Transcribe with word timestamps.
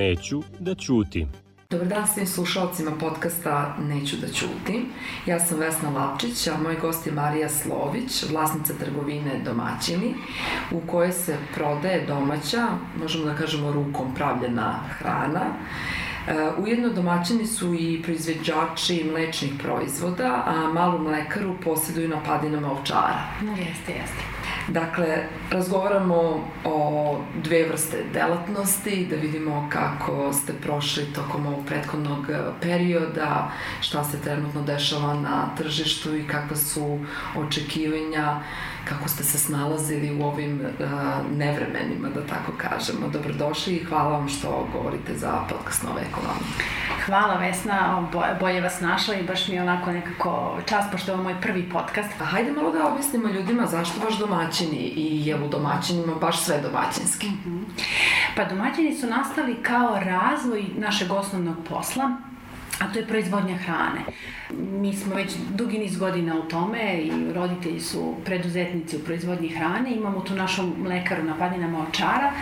Neću 0.00 0.42
da 0.58 0.74
ćutim. 0.74 1.28
Dobar 1.70 1.86
dan 1.86 2.06
svim 2.06 2.26
slušalcima 2.26 2.90
podcasta 3.00 3.76
Neću 3.88 4.16
da 4.16 4.28
ćutim. 4.28 4.86
Ja 5.26 5.40
sam 5.40 5.58
Vesna 5.58 5.90
Lapčić, 5.90 6.46
a 6.46 6.56
moj 6.62 6.76
gost 6.80 7.06
je 7.06 7.12
Marija 7.12 7.48
Slović, 7.48 8.24
vlasnica 8.30 8.74
trgovine 8.74 9.40
Domaćini, 9.44 10.14
u 10.70 10.80
kojoj 10.86 11.12
se 11.12 11.36
prodaje 11.54 12.06
domaća, 12.06 12.66
možemo 13.00 13.24
da 13.24 13.34
kažemo 13.34 13.72
rukom 13.72 14.14
pravljena 14.14 14.80
hrana. 14.98 15.44
E, 16.28 16.34
ujedno 16.58 16.88
domaćini 16.88 17.46
su 17.46 17.74
i 17.74 18.02
proizveđači 18.02 19.10
mlečnih 19.12 19.52
proizvoda, 19.58 20.42
a 20.46 20.72
malu 20.72 20.98
mlekaru 20.98 21.54
posjeduju 21.64 22.08
na 22.08 22.22
padinama 22.26 22.72
ovčara. 22.72 23.20
No, 23.42 23.50
jeste, 23.50 23.92
jeste. 23.92 24.39
Dakle, 24.68 25.26
razgovaramo 25.50 26.44
o 26.64 27.18
dve 27.42 27.68
vrste 27.68 28.04
delatnosti, 28.12 29.06
da 29.10 29.16
vidimo 29.16 29.68
kako 29.72 30.32
ste 30.32 30.52
prošli 30.52 31.04
tokom 31.04 31.46
ovog 31.46 31.66
prethodnog 31.66 32.26
perioda, 32.60 33.50
šta 33.80 34.04
se 34.04 34.20
trenutno 34.20 34.62
dešava 34.62 35.14
na 35.14 35.54
tržištu 35.56 36.16
i 36.16 36.26
kakva 36.26 36.56
su 36.56 36.98
očekivanja 37.36 38.40
kako 38.90 39.08
ste 39.08 39.24
se 39.24 39.38
snalazili 39.38 40.20
u 40.20 40.24
ovim 40.24 40.60
uh, 40.60 41.36
nevremenima, 41.36 42.08
da 42.14 42.26
tako 42.26 42.52
kažemo. 42.56 43.08
Dobrodošli 43.08 43.74
i 43.74 43.84
hvala 43.84 44.08
vam 44.18 44.28
što 44.28 44.68
govorite 44.72 45.14
za 45.16 45.32
podcast 45.48 45.82
Nove 45.82 46.02
ekonomije. 46.10 46.50
Hvala 47.06 47.34
Vesna, 47.34 48.08
bolje 48.40 48.60
vas 48.60 48.80
našla 48.80 49.14
i 49.14 49.22
baš 49.22 49.48
mi 49.48 49.54
je 49.54 49.62
onako 49.62 49.92
nekako 49.92 50.58
čas, 50.66 50.84
pošto 50.92 51.10
je 51.10 51.14
ovo 51.14 51.22
moj 51.22 51.40
prvi 51.40 51.70
podcast. 51.70 52.20
A 52.20 52.24
hajde 52.24 52.52
malo 52.52 52.72
da 52.72 52.86
objasnimo 52.86 53.28
ljudima 53.28 53.66
zašto 53.66 54.00
baš 54.00 54.18
domaćini 54.18 54.76
i 54.76 55.26
je 55.26 55.44
u 55.44 55.48
domaćinima 55.48 56.14
baš 56.14 56.40
sve 56.44 56.60
domaćinski. 56.60 57.26
Mm 57.26 57.42
-hmm. 57.46 57.82
Pa 58.36 58.44
domaćini 58.44 58.94
su 58.94 59.06
nastali 59.06 59.62
kao 59.62 60.00
razvoj 60.04 60.64
našeg 60.76 61.12
osnovnog 61.12 61.56
posla, 61.68 62.16
a 62.80 62.92
to 62.92 62.98
je 62.98 63.06
proizvodnja 63.06 63.56
hrane. 63.56 64.00
Mi 64.80 64.92
smo 64.96 65.14
već 65.14 65.32
dugi 65.54 65.78
niz 65.78 65.98
godina 65.98 66.34
u 66.38 66.42
tome 66.42 66.94
i 66.94 67.32
roditelji 67.34 67.80
su 67.80 68.14
preduzetnici 68.24 68.96
u 68.96 69.00
proizvodnji 69.00 69.48
hrane, 69.48 69.94
imamo 69.94 70.20
tu 70.20 70.34
našu 70.34 70.62
mlekaru 70.78 71.24
na 71.24 71.38
padinama 71.38 71.86
očara 71.88 72.32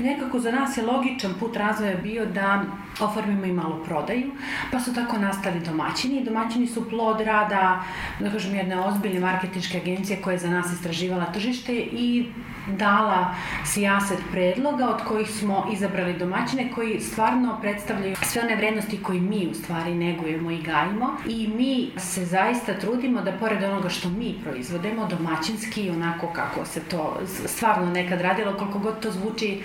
i 0.00 0.02
nekako 0.02 0.38
za 0.38 0.50
nas 0.50 0.76
je 0.76 0.82
logičan 0.82 1.34
put 1.40 1.56
razvoja 1.56 1.96
bio 1.96 2.26
da 2.26 2.64
oformimo 3.00 3.44
i 3.46 3.52
malo 3.52 3.84
prodaju, 3.84 4.30
pa 4.72 4.80
su 4.80 4.94
tako 4.94 5.18
nastali 5.18 5.60
domaćini. 5.60 6.24
Domaćini 6.24 6.66
su 6.66 6.88
plod 6.90 7.20
rada, 7.20 7.84
da 8.20 8.30
kažem, 8.30 8.54
jedne 8.54 8.80
ozbiljne 8.80 9.20
marketinške 9.20 9.78
agencije 9.78 10.20
koja 10.22 10.32
je 10.32 10.38
za 10.38 10.50
nas 10.50 10.72
istraživala 10.72 11.32
tržište 11.32 11.72
i 11.76 12.26
dala 12.66 13.34
sijaset 13.64 14.18
predloga 14.32 14.88
od 14.88 15.04
kojih 15.08 15.30
smo 15.30 15.66
izabrali 15.72 16.18
domaćine 16.18 16.70
koji 16.74 17.00
stvarno 17.00 17.58
predstavljaju 17.60 18.16
sve 18.22 18.42
one 18.42 18.56
vrednosti 18.56 19.02
koje 19.02 19.20
mi 19.20 19.48
u 19.50 19.54
stvari 19.54 19.85
negujemo 19.94 20.50
i 20.50 20.62
gajimo 20.62 21.16
i 21.26 21.48
mi 21.48 22.00
se 22.00 22.24
zaista 22.24 22.74
trudimo 22.74 23.22
da 23.22 23.32
pored 23.32 23.62
onoga 23.62 23.88
što 23.88 24.08
mi 24.08 24.34
proizvodemo 24.44 25.06
domaćinski 25.06 25.90
onako 25.90 26.26
kako 26.26 26.64
se 26.64 26.80
to 26.80 27.20
stvarno 27.46 27.90
nekad 27.90 28.20
radilo 28.20 28.56
koliko 28.56 28.78
god 28.78 29.00
to 29.00 29.10
zvuči 29.10 29.62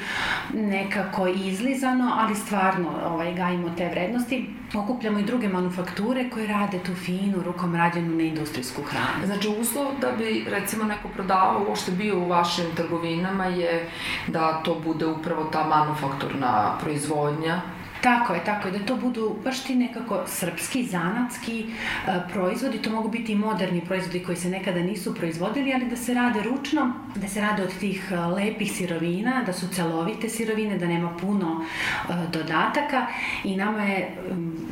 nekako 0.54 1.28
izlizano 1.28 2.12
ali 2.18 2.36
stvarno 2.36 2.90
ovaj, 3.06 3.34
gajimo 3.34 3.70
te 3.78 3.90
vrednosti 3.90 4.50
okupljamo 4.80 5.20
i 5.20 5.24
druge 5.24 5.48
manufakture 5.48 6.30
koje 6.30 6.48
rade 6.48 6.80
tu 6.80 6.96
finu 6.96 7.44
rukom 7.44 7.76
rađenu 7.76 8.16
neindustrijsku 8.16 8.82
hranu. 8.82 9.26
Znači 9.26 9.48
uslov 9.62 9.88
da 10.02 10.12
bi 10.12 10.46
recimo 10.50 10.84
neko 10.84 11.08
prodavao 11.08 11.66
uopšte 11.68 11.92
bio 11.92 12.20
u 12.20 12.28
vašim 12.28 12.66
trgovinama 12.76 13.46
je 13.46 13.90
da 14.28 14.62
to 14.64 14.80
bude 14.84 15.06
upravo 15.06 15.44
ta 15.44 15.64
manufakturna 15.64 16.78
proizvodnja 16.82 17.62
Tako 18.02 18.34
je, 18.34 18.44
tako 18.44 18.68
je, 18.68 18.80
da 18.80 18.86
to 18.86 18.96
budu 18.96 19.36
baš 19.44 19.64
ti 19.64 19.76
nekako 19.76 20.24
srpski, 20.28 20.84
zanatski 20.84 21.66
uh, 21.68 22.14
proizvodi, 22.34 22.82
to 22.82 22.90
mogu 22.90 23.10
biti 23.10 23.32
i 23.32 23.36
moderni 23.36 23.82
proizvodi 23.86 24.24
koji 24.24 24.38
se 24.38 24.50
nekada 24.50 24.80
nisu 24.80 25.16
proizvodili, 25.16 25.74
ali 25.74 25.86
da 25.86 25.96
se 25.96 26.14
rade 26.14 26.44
ručno, 26.44 26.94
da 27.16 27.28
se 27.28 27.42
rade 27.42 27.64
od 27.64 27.80
tih 27.80 28.12
uh, 28.12 28.38
lepih 28.38 28.72
sirovina, 28.72 29.44
da 29.46 29.54
su 29.54 29.68
celovite 29.68 30.30
sirovine, 30.30 30.78
da 30.78 30.88
nema 30.88 31.18
puno 31.22 31.52
uh, 31.56 32.16
dodataka 32.32 33.08
i 33.44 33.56
nama 33.56 33.84
je 33.84 34.18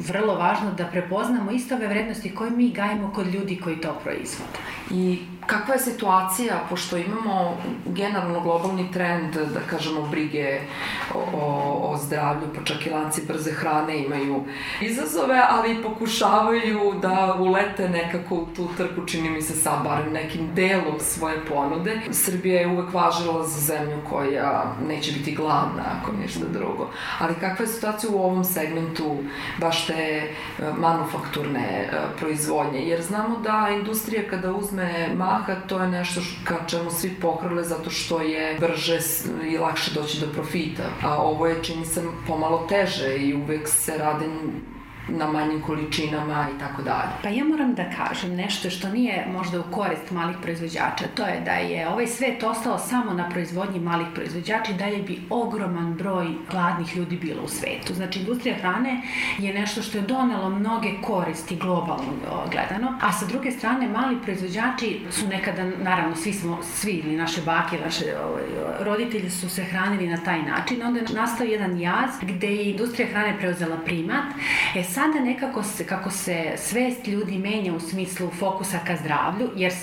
vrlo 0.07 0.35
važno 0.35 0.71
da 0.71 0.85
prepoznamo 0.85 1.51
isto 1.51 1.75
ove 1.75 1.87
vrednosti 1.87 2.35
koje 2.35 2.51
mi 2.51 2.71
gajimo 2.71 3.11
kod 3.13 3.27
ljudi 3.33 3.59
koji 3.63 3.81
to 3.81 3.99
proizvode. 4.03 4.59
I 4.91 5.19
kakva 5.49 5.73
je 5.73 5.79
situacija, 5.79 6.59
pošto 6.69 6.97
imamo 6.97 7.57
generalno 7.85 8.39
globalni 8.39 8.91
trend, 8.91 9.33
da 9.33 9.59
kažemo, 9.69 10.01
brige 10.01 10.59
o, 11.13 11.89
o, 11.91 11.97
zdravlju, 11.97 12.47
pa 12.55 12.63
čak 12.63 12.85
i 12.85 12.89
lanci 12.89 13.21
brze 13.27 13.51
hrane 13.51 13.97
imaju 14.03 14.43
izazove, 14.81 15.41
ali 15.49 15.83
pokušavaju 15.83 16.93
da 17.01 17.35
ulete 17.39 17.89
nekako 17.89 18.35
u 18.35 18.47
tu 18.55 18.67
trku, 18.77 19.05
čini 19.05 19.29
mi 19.29 19.41
se 19.41 19.53
sa 19.53 19.71
barem 19.83 20.13
nekim 20.13 20.49
delom 20.55 20.99
svoje 20.99 21.45
ponude. 21.45 22.01
Srbija 22.11 22.61
je 22.61 22.67
uvek 22.67 22.93
važila 22.93 23.47
za 23.47 23.59
zemlju 23.59 23.97
koja 24.09 24.63
neće 24.87 25.11
biti 25.11 25.35
gladna, 25.35 25.83
ako 26.01 26.11
ništa 26.21 26.45
drugo. 26.53 26.89
Ali 27.19 27.35
kakva 27.35 27.65
je 27.65 27.71
situacija 27.71 28.11
u 28.11 28.23
ovom 28.23 28.43
segmentu 28.43 29.17
baš 29.57 29.87
te 29.87 29.93
e, 29.93 30.29
manufakturne 30.77 31.59
e, 31.59 31.89
proizvodnje? 32.19 32.79
Jer 32.79 33.01
znamo 33.01 33.37
da 33.37 33.67
industrija 33.71 34.23
kada 34.29 34.53
uzme 34.53 35.09
mah 35.15 35.38
maha, 35.39 35.55
to 35.67 35.79
je 35.79 35.87
nešto 35.87 36.21
ka 36.43 36.55
čemu 36.67 36.91
svi 36.91 37.15
pohrle 37.21 37.63
zato 37.63 37.89
što 37.89 38.21
je 38.21 38.57
brže 38.59 38.99
i 39.51 39.57
lakše 39.57 39.91
doći 39.93 40.19
do 40.19 40.27
profita. 40.33 40.83
A 41.03 41.17
ovo 41.17 41.47
je, 41.47 41.63
čini 41.63 41.85
se, 41.85 42.03
pomalo 42.27 42.65
teže 42.69 43.17
i 43.17 43.33
uvek 43.33 43.67
se 43.67 43.97
rade 43.97 44.25
na 45.17 45.27
manjim 45.27 45.61
količinama 45.61 46.47
i 46.55 46.59
tako 46.59 46.81
dalje. 46.81 47.09
Pa 47.23 47.29
ja 47.29 47.43
moram 47.43 47.73
da 47.73 47.83
kažem 47.97 48.35
nešto 48.35 48.69
što 48.69 48.89
nije 48.89 49.27
možda 49.33 49.59
u 49.59 49.63
korist 49.71 50.11
malih 50.11 50.37
proizvođača, 50.41 51.05
to 51.15 51.25
je 51.25 51.41
da 51.45 51.51
je 51.51 51.89
ovaj 51.89 52.07
svet 52.07 52.43
ostao 52.43 52.79
samo 52.79 53.13
na 53.13 53.29
proizvodnji 53.29 53.79
malih 53.79 54.07
proizvođača 54.15 54.71
i 54.71 54.77
dalje 54.77 54.97
bi 54.97 55.21
ogroman 55.29 55.93
broj 55.93 56.27
gladnih 56.51 56.97
ljudi 56.97 57.17
bilo 57.17 57.43
u 57.43 57.47
svetu. 57.47 57.93
Znači, 57.93 58.19
industrija 58.19 58.55
hrane 58.55 59.01
je 59.37 59.53
nešto 59.53 59.81
što 59.81 59.97
je 59.97 60.01
donelo 60.01 60.49
mnoge 60.49 60.89
koristi 61.01 61.55
globalno 61.55 62.09
gledano, 62.51 62.97
a 63.01 63.11
sa 63.11 63.25
druge 63.25 63.51
strane 63.51 63.87
mali 63.87 64.17
proizvođači 64.23 64.99
su 65.11 65.27
nekada, 65.27 65.63
naravno, 65.63 66.15
svi 66.15 66.33
smo, 66.33 66.59
svi 66.63 66.91
ili 66.91 67.15
naše 67.15 67.41
bake, 67.41 67.77
naše 67.85 68.05
ovaj, 68.25 68.43
roditelji 68.79 69.29
su 69.29 69.49
se 69.49 69.63
hranili 69.63 70.07
na 70.07 70.17
taj 70.17 70.41
način, 70.41 70.83
onda 70.83 70.99
je 70.99 71.05
nastao 71.13 71.45
jedan 71.45 71.79
jaz 71.79 72.09
gde 72.21 72.47
je 72.47 72.71
industrija 72.71 73.07
hrane 73.07 73.37
preuzela 73.39 73.77
primat. 73.77 74.25
E 74.75 74.83
sada 74.99 75.19
nekako 75.19 75.63
se, 75.63 75.85
kako 75.87 76.11
se 76.11 76.53
svest 76.57 77.07
ljudi 77.07 77.37
menja 77.37 77.73
u 77.73 77.79
smislu 77.79 78.29
fokusa 78.39 78.79
ka 78.87 78.95
zdravlju, 78.95 79.49
jer 79.55 79.73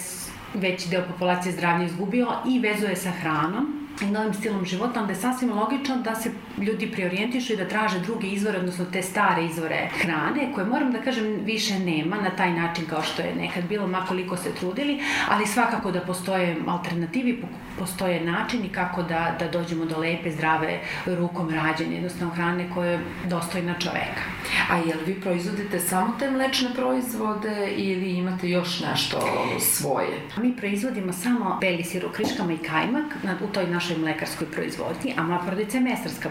veći 0.54 0.88
deo 0.88 1.04
populacije 1.12 1.52
zdravlje 1.52 1.86
izgubio 1.86 2.28
i 2.48 2.58
vezuje 2.58 2.96
sa 2.96 3.10
hranom, 3.10 3.85
novim 4.00 4.34
stilom 4.34 4.64
života, 4.64 5.00
onda 5.00 5.12
je 5.12 5.18
sasvim 5.18 5.52
logično 5.52 5.96
da 5.96 6.14
se 6.14 6.30
ljudi 6.58 6.90
preorijentišu 6.92 7.52
i 7.52 7.56
da 7.56 7.68
traže 7.68 8.00
druge 8.00 8.26
izvore, 8.26 8.58
odnosno 8.58 8.84
te 8.92 9.02
stare 9.02 9.44
izvore 9.44 9.88
hrane, 10.00 10.52
koje 10.54 10.66
moram 10.66 10.92
da 10.92 11.02
kažem 11.02 11.40
više 11.44 11.78
nema 11.78 12.16
na 12.16 12.30
taj 12.30 12.52
način 12.52 12.86
kao 12.86 13.02
što 13.02 13.22
je 13.22 13.34
nekad 13.34 13.64
bilo, 13.64 13.86
makoliko 13.86 14.36
se 14.36 14.54
trudili, 14.54 15.00
ali 15.28 15.46
svakako 15.46 15.90
da 15.90 16.00
postoje 16.00 16.56
alternativi, 16.66 17.42
postoje 17.78 18.24
načini 18.24 18.68
kako 18.68 19.02
da, 19.02 19.36
da 19.38 19.48
dođemo 19.48 19.84
do 19.84 19.98
lepe, 19.98 20.30
zdrave, 20.30 20.80
rukom 21.06 21.50
rađene, 21.50 21.94
jednostavno 21.94 22.34
hrane 22.34 22.70
koje 22.74 22.92
je 22.92 23.00
dostojna 23.24 23.74
čoveka. 23.78 24.22
A 24.70 24.76
jel 24.76 24.98
vi 25.06 25.20
proizvodite 25.20 25.80
samo 25.80 26.14
te 26.18 26.30
mlečne 26.30 26.68
proizvode 26.74 27.72
ili 27.76 28.10
imate 28.10 28.48
još 28.48 28.80
nešto 28.80 29.20
svoje? 29.60 30.20
Mi 30.36 30.56
proizvodimo 30.56 31.12
samo 31.12 31.58
beli 31.60 31.84
sir 31.84 32.06
u 32.06 32.08
kriškama 32.08 32.52
i 32.52 32.58
kajmak 32.58 33.16
u 33.44 33.46
toj 33.46 33.66
našoj 33.66 33.85
našoj 33.86 34.02
mlekarskoj 34.02 34.46
proizvodnji, 34.46 35.14
a 35.16 35.22
moja 35.22 35.38
porodica 35.38 35.76
je 35.76 35.82
mesarska 35.82 36.30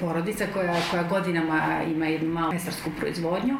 porodica 0.00 0.44
koja, 0.54 0.74
koja 0.90 1.02
godinama 1.02 1.80
ima 1.94 2.06
jednu 2.06 2.28
malu 2.32 2.52
mesarsku 2.52 2.90
proizvodnju 2.98 3.56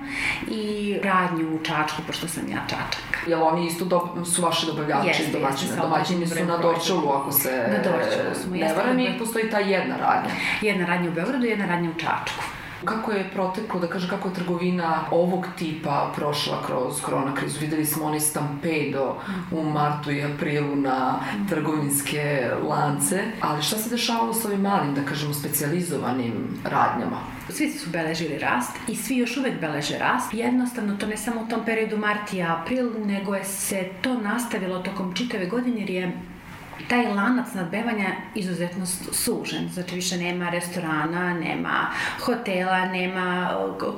i 0.50 0.96
radnju 1.02 1.54
u 1.54 1.58
Čačku, 1.58 2.02
pošto 2.06 2.28
sam 2.28 2.42
ja 2.48 2.58
Čačak. 2.68 3.26
Jel 3.26 3.42
oni 3.42 3.66
isto 3.66 3.84
do, 3.84 4.24
su 4.24 4.42
vaši 4.42 4.66
dobavljači 4.66 5.08
jeste, 5.08 5.32
domaćine? 5.32 5.70
Jeste, 5.70 5.80
domaćini 5.80 6.26
su 6.26 6.44
na 6.44 6.58
Dorčelu, 6.58 7.08
ako 7.08 7.32
se 7.32 7.68
na 7.68 7.90
Dorčelu 7.90 8.34
smo, 8.34 8.56
ne 8.56 8.74
varam 8.74 9.00
i 9.00 9.18
postoji 9.18 9.50
ta 9.50 9.58
jedna 9.58 9.96
radnja. 9.96 10.30
Jedna 10.60 10.86
radnja 10.86 11.10
u 11.10 11.12
Beogradu 11.12 11.46
i 11.46 11.48
jedna 11.48 11.66
radnja 11.66 11.90
u 11.90 11.94
Čačku. 11.94 12.44
Kako 12.84 13.12
je 13.12 13.30
proteklo, 13.32 13.80
da 13.80 13.86
kažem, 13.86 14.10
kako 14.10 14.28
je 14.28 14.34
trgovina 14.34 15.04
ovog 15.10 15.46
tipa 15.58 16.12
prošla 16.16 16.62
kroz 16.66 17.00
korona 17.00 17.34
krizu? 17.34 17.60
Videli 17.60 17.86
smo 17.86 18.04
onaj 18.04 18.20
stampedo 18.20 19.16
u 19.52 19.62
martu 19.62 20.10
i 20.10 20.22
aprilu 20.22 20.76
na 20.76 21.20
trgovinske 21.48 22.50
lance, 22.68 23.22
ali 23.40 23.62
šta 23.62 23.76
se 23.76 23.90
dešavalo 23.90 24.34
s 24.34 24.44
ovim 24.44 24.60
malim, 24.60 24.94
da 24.94 25.02
kažemo, 25.02 25.34
specializovanim 25.34 26.32
radnjama? 26.64 27.18
Svi 27.48 27.70
su 27.70 27.90
beležili 27.90 28.38
rast 28.38 28.76
i 28.88 28.96
svi 28.96 29.16
još 29.16 29.36
uvek 29.36 29.60
beleže 29.60 29.98
rast. 29.98 30.34
Jednostavno, 30.34 30.96
to 30.96 31.06
ne 31.06 31.16
samo 31.16 31.40
u 31.40 31.48
tom 31.48 31.64
periodu 31.64 31.96
mart 31.96 32.32
i 32.32 32.42
april, 32.42 32.90
nego 33.06 33.34
je 33.34 33.44
se 33.44 33.88
to 34.02 34.14
nastavilo 34.14 34.78
tokom 34.78 35.14
čitave 35.14 35.46
godine 35.46 35.80
jer 35.80 35.90
je 35.90 36.12
taj 36.88 37.06
lanac 37.14 37.54
nadbevanja 37.54 38.06
izuzetno 38.34 38.86
sužen. 39.12 39.68
Znači 39.68 39.94
više 39.94 40.16
nema 40.16 40.50
restorana, 40.50 41.34
nema 41.34 41.90
hotela, 42.20 42.86
nema 42.86 43.50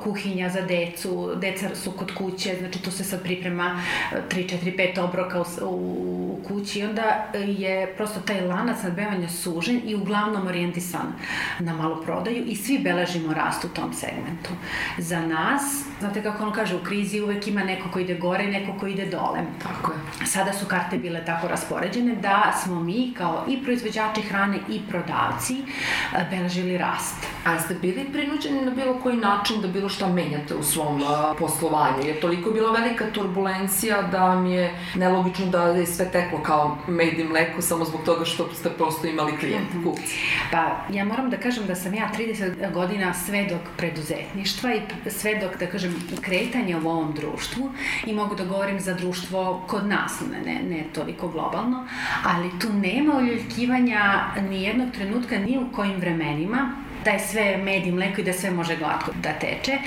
kuhinja 0.03 0.49
za 0.49 0.61
decu, 0.61 1.31
deca 1.35 1.75
su 1.75 1.91
kod 1.91 2.13
kuće, 2.13 2.55
znači 2.59 2.81
tu 2.81 2.91
se 2.91 3.03
sad 3.03 3.23
priprema 3.23 3.81
3, 4.29 4.59
4, 4.63 4.93
5 4.95 4.99
obroka 4.99 5.41
u, 5.41 5.45
u, 5.61 6.35
u 6.45 6.47
kući 6.47 6.79
i 6.79 6.83
onda 6.83 7.25
je 7.33 7.95
prosto 7.95 8.19
taj 8.19 8.41
lanac 8.41 8.83
nadbevanja 8.83 9.29
sužen 9.29 9.81
i 9.85 9.95
uglavnom 9.95 10.47
orijentisan 10.47 11.13
na 11.59 11.73
malu 11.73 12.03
prodaju 12.03 12.45
i 12.45 12.55
svi 12.55 12.79
beležimo 12.79 13.33
rast 13.33 13.65
u 13.65 13.67
tom 13.67 13.93
segmentu. 13.93 14.49
Za 14.97 15.21
nas, 15.21 15.61
znate 15.99 16.23
kako 16.23 16.43
on 16.43 16.51
kaže, 16.53 16.75
u 16.75 16.83
krizi 16.83 17.21
uvek 17.21 17.47
ima 17.47 17.63
neko 17.63 17.89
ko 17.89 17.99
ide 17.99 18.15
gore 18.15 18.43
i 18.43 18.51
neko 18.51 18.79
ko 18.79 18.87
ide 18.87 19.05
dole. 19.05 19.39
Tako 19.63 19.91
je. 19.91 20.25
Sada 20.25 20.53
su 20.53 20.65
karte 20.65 20.97
bile 20.97 21.25
tako 21.25 21.47
raspoređene 21.47 22.15
da 22.15 22.53
smo 22.65 22.79
mi 22.79 23.13
kao 23.17 23.45
i 23.47 23.63
proizvođači 23.63 24.21
hrane 24.21 24.59
i 24.69 24.81
prodavci 24.89 25.53
e, 25.53 26.25
beležili 26.29 26.77
rast. 26.77 27.15
A 27.45 27.59
ste 27.59 27.73
bili 27.73 28.05
prinuđeni 28.13 28.61
na 28.61 28.71
bilo 28.71 28.99
koji 29.03 29.17
način 29.17 29.61
da 29.61 29.67
bilo 29.67 29.89
šta 29.89 30.09
menjate 30.09 30.55
u 30.55 30.63
svom 30.63 31.01
uh, 31.01 31.09
poslovanju? 31.39 32.07
Je 32.07 32.19
toliko 32.19 32.51
bila 32.51 32.71
velika 32.71 33.05
turbulencija 33.13 34.01
da 34.01 34.35
mi 34.35 34.53
je 34.53 34.73
nelogično 34.95 35.45
da 35.45 35.63
je 35.63 35.85
sve 35.85 36.11
teklo 36.11 36.39
kao 36.43 36.77
med 36.87 37.19
i 37.19 37.23
mleko 37.23 37.61
samo 37.61 37.85
zbog 37.85 38.01
toga 38.05 38.25
što 38.25 38.53
ste 38.53 38.69
prosto 38.69 39.07
imali 39.07 39.37
klijente, 39.37 39.77
-hmm. 39.77 39.83
kupci? 39.83 40.19
Pa 40.51 40.85
ja 40.93 41.05
moram 41.05 41.29
da 41.29 41.37
kažem 41.37 41.65
da 41.65 41.75
sam 41.75 41.93
ja 41.93 42.09
30 42.17 42.73
godina 42.73 43.13
svedok 43.13 43.61
preduzetništva 43.77 44.73
i 44.73 44.81
svedok, 45.09 45.59
da 45.59 45.67
kažem, 45.67 45.95
kretanja 46.21 46.77
u 46.77 46.89
ovom 46.89 47.13
društvu 47.13 47.71
i 48.05 48.13
mogu 48.13 48.35
da 48.35 48.45
govorim 48.45 48.79
za 48.79 48.93
društvo 48.93 49.63
kod 49.67 49.85
nas, 49.85 50.21
ne, 50.45 50.61
ne 50.69 50.83
toliko 50.93 51.27
globalno, 51.27 51.87
ali 52.23 52.54
tu 52.61 52.73
nema 52.73 53.17
uljuljkivanja 53.17 54.25
ni 54.49 54.63
jednog 54.63 54.91
trenutka 54.91 55.37
ni 55.39 55.57
u 55.57 55.71
kojim 55.75 55.99
vremenima 55.99 56.71
da 57.05 57.11
je 57.11 57.19
sve 57.19 57.57
med 57.57 57.87
i 57.87 57.91
mleko 57.91 58.21
i 58.21 58.23
da 58.23 58.33
sve 58.33 58.51
može 58.51 58.75
glatko 58.75 59.11
da 59.23 59.33
teče. 59.33 59.77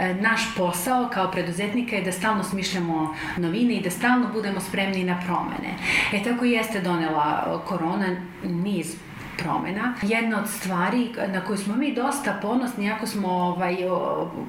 E, 0.00 0.14
naš 0.14 0.40
posao 0.56 1.08
kao 1.12 1.30
preduzetnika 1.30 1.96
je 1.96 2.02
da 2.02 2.12
stalno 2.12 2.44
smišljamo 2.44 3.14
novine 3.36 3.74
i 3.74 3.82
da 3.82 3.90
stalno 3.90 4.28
budemo 4.32 4.60
spremni 4.60 5.04
na 5.04 5.20
promene. 5.26 5.74
E 6.12 6.22
tako 6.22 6.44
jeste 6.44 6.80
donela 6.80 7.62
korona 7.66 8.16
niz 8.44 8.96
promena. 9.38 9.94
Jedna 10.02 10.38
od 10.38 10.48
stvari 10.48 11.08
na 11.32 11.40
koju 11.40 11.56
smo 11.56 11.76
mi 11.76 11.94
dosta 11.94 12.38
ponosni, 12.42 12.90
ako 12.92 13.06
smo 13.06 13.28
ovaj, 13.28 13.76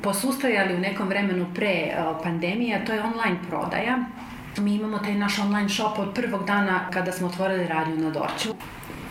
posustajali 0.02 0.76
u 0.76 0.80
nekom 0.80 1.08
vremenu 1.08 1.46
pre 1.56 1.96
pandemije, 2.24 2.86
to 2.86 2.94
je 2.94 3.04
online 3.04 3.38
prodaja. 3.50 3.98
Mi 4.58 4.76
imamo 4.76 4.98
taj 4.98 5.16
naš 5.16 5.40
online 5.40 5.70
shop 5.70 6.00
od 6.00 6.14
prvog 6.14 6.46
dana 6.46 6.90
kada 6.94 7.12
smo 7.12 7.28
otvorili 7.28 7.68
radnju 7.68 7.98
na 7.98 8.10
Dorću 8.10 8.54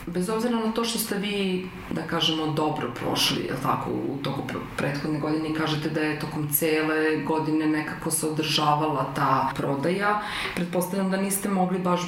bez 0.06 0.28
obzira 0.28 0.58
na 0.58 0.72
to 0.72 0.84
što 0.84 0.98
ste 0.98 1.18
vi, 1.18 1.66
da 1.90 2.02
kažemo, 2.02 2.46
dobro 2.46 2.90
prošli, 2.94 3.42
je 3.42 3.54
tako, 3.62 3.90
u 3.90 4.16
toku 4.22 4.42
prethodne 4.76 5.18
godine 5.18 5.54
kažete 5.54 5.90
da 5.90 6.00
je 6.00 6.18
tokom 6.18 6.48
cele 6.52 7.16
godine 7.16 7.66
nekako 7.66 8.10
se 8.10 8.26
održavala 8.26 9.12
ta 9.14 9.50
prodaja, 9.56 10.20
pretpostavljam 10.54 11.10
da 11.10 11.16
niste 11.16 11.48
mogli 11.48 11.78
baš 11.78 12.00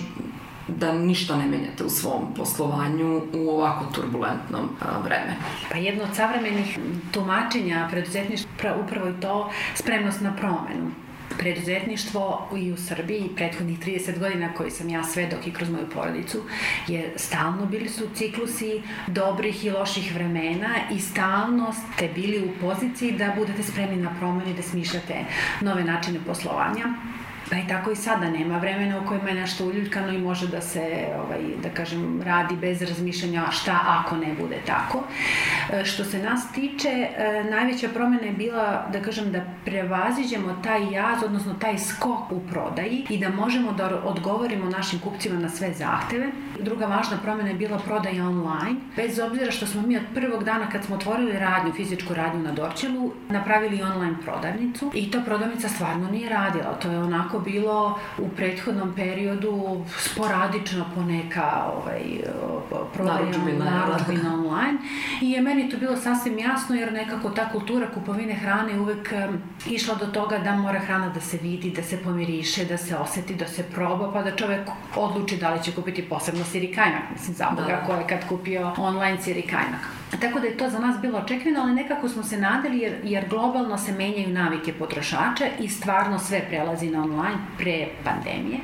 da 0.69 0.93
ništa 0.93 1.37
ne 1.37 1.47
menjate 1.47 1.85
u 1.85 1.91
svom 1.91 2.35
poslovanju 2.37 3.23
u 3.35 3.51
ovako 3.51 3.85
turbulentnom 3.95 4.69
vremenu. 5.05 5.41
Pa 5.71 5.79
jedno 5.79 6.05
od 6.05 6.17
savremenih 6.17 6.79
tumačenja 7.13 7.89
preduzetništva 7.91 8.75
upravo 8.85 9.07
je 9.07 9.21
to 9.21 9.51
spremnost 9.75 10.21
na 10.21 10.37
promenu 10.37 10.91
preduzetništvo 11.39 12.49
i 12.57 12.73
u 12.73 12.77
Srbiji 12.77 13.31
prethodnih 13.37 13.79
30 13.79 14.19
godina 14.19 14.55
koji 14.55 14.71
sam 14.71 14.89
ja 14.89 15.05
svedok 15.05 15.47
i 15.47 15.53
kroz 15.53 15.71
moju 15.71 15.87
porodicu 15.95 16.43
je 16.89 17.13
stalno 17.17 17.67
bili 17.67 17.89
su 17.89 18.09
ciklusi 18.15 18.83
dobrih 19.07 19.65
i 19.65 19.71
loših 19.71 20.15
vremena 20.15 20.75
i 20.93 21.01
stalno 21.01 21.73
ste 21.73 22.09
bili 22.09 22.45
u 22.45 22.61
poziciji 22.61 23.13
da 23.13 23.35
budete 23.37 23.63
spremni 23.63 23.97
na 23.97 24.11
promene, 24.19 24.55
da 24.55 24.63
smišljate 24.63 25.25
nove 25.61 25.85
načine 25.85 26.19
poslovanja 26.27 26.85
Pa 27.51 27.57
i 27.57 27.69
tako 27.69 27.91
i 27.91 27.97
sada 27.97 28.31
nema 28.31 28.59
vremena 28.59 29.01
u 29.01 29.07
kojima 29.07 29.29
je 29.29 29.35
nešto 29.35 29.67
uljuljkano 29.67 30.13
i 30.13 30.19
može 30.19 30.49
da 30.49 30.61
se, 30.61 31.07
ovaj, 31.25 31.41
da 31.63 31.69
kažem, 31.69 32.23
radi 32.23 32.57
bez 32.57 32.83
razmišljanja 32.83 33.45
šta 33.51 33.81
ako 33.87 34.17
ne 34.17 34.35
bude 34.41 34.57
tako. 34.67 35.03
E, 35.73 35.85
što 35.85 36.05
se 36.05 36.19
nas 36.19 36.53
tiče, 36.53 36.89
e, 36.89 37.45
najveća 37.51 37.89
promena 37.89 38.23
je 38.23 38.33
bila, 38.33 38.89
da 38.93 39.03
kažem, 39.03 39.33
da 39.33 39.41
prevaziđemo 39.65 40.61
taj 40.65 40.93
jaz, 40.93 41.23
odnosno 41.25 41.55
taj 41.55 41.79
skok 41.79 42.33
u 42.33 42.41
prodaji 42.51 43.07
i 43.09 43.19
da 43.19 43.29
možemo 43.29 43.73
da 43.73 44.03
odgovorimo 44.05 44.71
našim 44.71 44.99
kupcima 44.99 45.41
na 45.41 45.49
sve 45.49 45.73
zahteve. 45.73 46.31
Druga 46.61 46.87
važna 46.87 47.17
promena 47.23 47.49
je 47.49 47.55
bila 47.55 47.79
prodaja 47.79 48.29
online. 48.29 48.81
Bez 48.97 49.19
obzira 49.19 49.51
što 49.51 49.67
smo 49.67 49.83
mi 49.83 49.97
od 49.97 50.03
prvog 50.15 50.45
dana 50.45 50.71
kad 50.71 50.85
smo 50.85 50.97
otvorili 50.97 51.33
radnju, 51.33 51.73
fizičku 51.73 52.15
radnju 52.15 52.43
na 52.43 52.53
Dorčelu, 52.53 53.13
napravili 53.29 53.83
online 53.83 54.17
prodavnicu 54.25 54.91
i 54.95 55.11
ta 55.11 55.21
prodavnica 55.21 55.69
stvarno 55.69 56.11
nije 56.11 56.29
radila. 56.29 56.75
To 56.83 56.91
je 56.91 56.99
onako 56.99 57.38
onako 57.39 57.51
bilo 57.51 57.99
u 58.19 58.29
prethodnom 58.29 58.95
periodu 58.95 59.85
sporadično 59.99 60.85
poneka 60.95 61.65
ovaj, 61.77 62.03
prodaja 62.95 63.25
narudžbina 63.59 64.35
online 64.35 64.79
i 65.23 65.31
je 65.31 65.43
meni 65.43 65.71
to 65.71 65.77
bilo 65.77 65.97
sasvim 65.97 66.39
jasno 66.39 66.75
jer 66.75 66.93
nekako 66.93 67.31
ta 67.31 67.49
kultura 67.53 67.87
kupovine 67.95 68.35
hrane 68.35 68.81
uvek 68.81 69.13
išla 69.71 69.95
do 69.95 70.07
toga 70.07 70.39
da 70.39 70.57
mora 70.57 70.79
hrana 70.79 71.09
da 71.09 71.21
se 71.21 71.39
vidi, 71.43 71.71
da 71.71 71.83
se 71.83 71.97
pomiriše, 71.97 72.65
da 72.65 72.77
se 72.77 72.97
oseti, 72.97 73.35
da 73.35 73.47
se 73.47 73.63
proba, 73.63 74.13
pa 74.13 74.23
da 74.23 74.37
čovek 74.37 74.69
odluči 74.97 75.37
da 75.37 75.55
li 75.55 75.63
će 75.63 75.73
kupiti 75.73 76.03
posebno 76.03 76.45
sirikajnak. 76.45 77.03
Mislim, 77.13 77.37
za 77.37 77.51
Boga, 77.51 77.67
da. 77.67 77.87
ko 77.87 77.93
je 77.93 78.07
kad 78.09 78.29
kupio 78.29 78.73
online 78.79 79.23
sirikajnak. 79.23 79.98
Tako 80.21 80.41
da 80.41 80.47
je 80.47 80.57
to 80.57 80.71
za 80.71 80.79
nas 80.79 81.01
bilo 81.01 81.19
očekivano, 81.19 81.61
ali 81.65 81.75
nekako 81.75 82.09
smo 82.09 82.23
se 82.23 82.37
nadali 82.37 82.79
jer, 82.79 82.95
jer 83.05 83.29
globalno 83.29 83.79
se 83.79 83.93
menjaju 83.93 84.29
navike 84.29 84.73
potrošača 84.73 85.45
i 85.61 85.69
stvarno 85.69 86.19
sve 86.19 86.45
prelazi 86.49 86.91
na 86.91 87.03
online 87.03 87.39
pre 87.59 87.87
pandemije. 88.05 88.59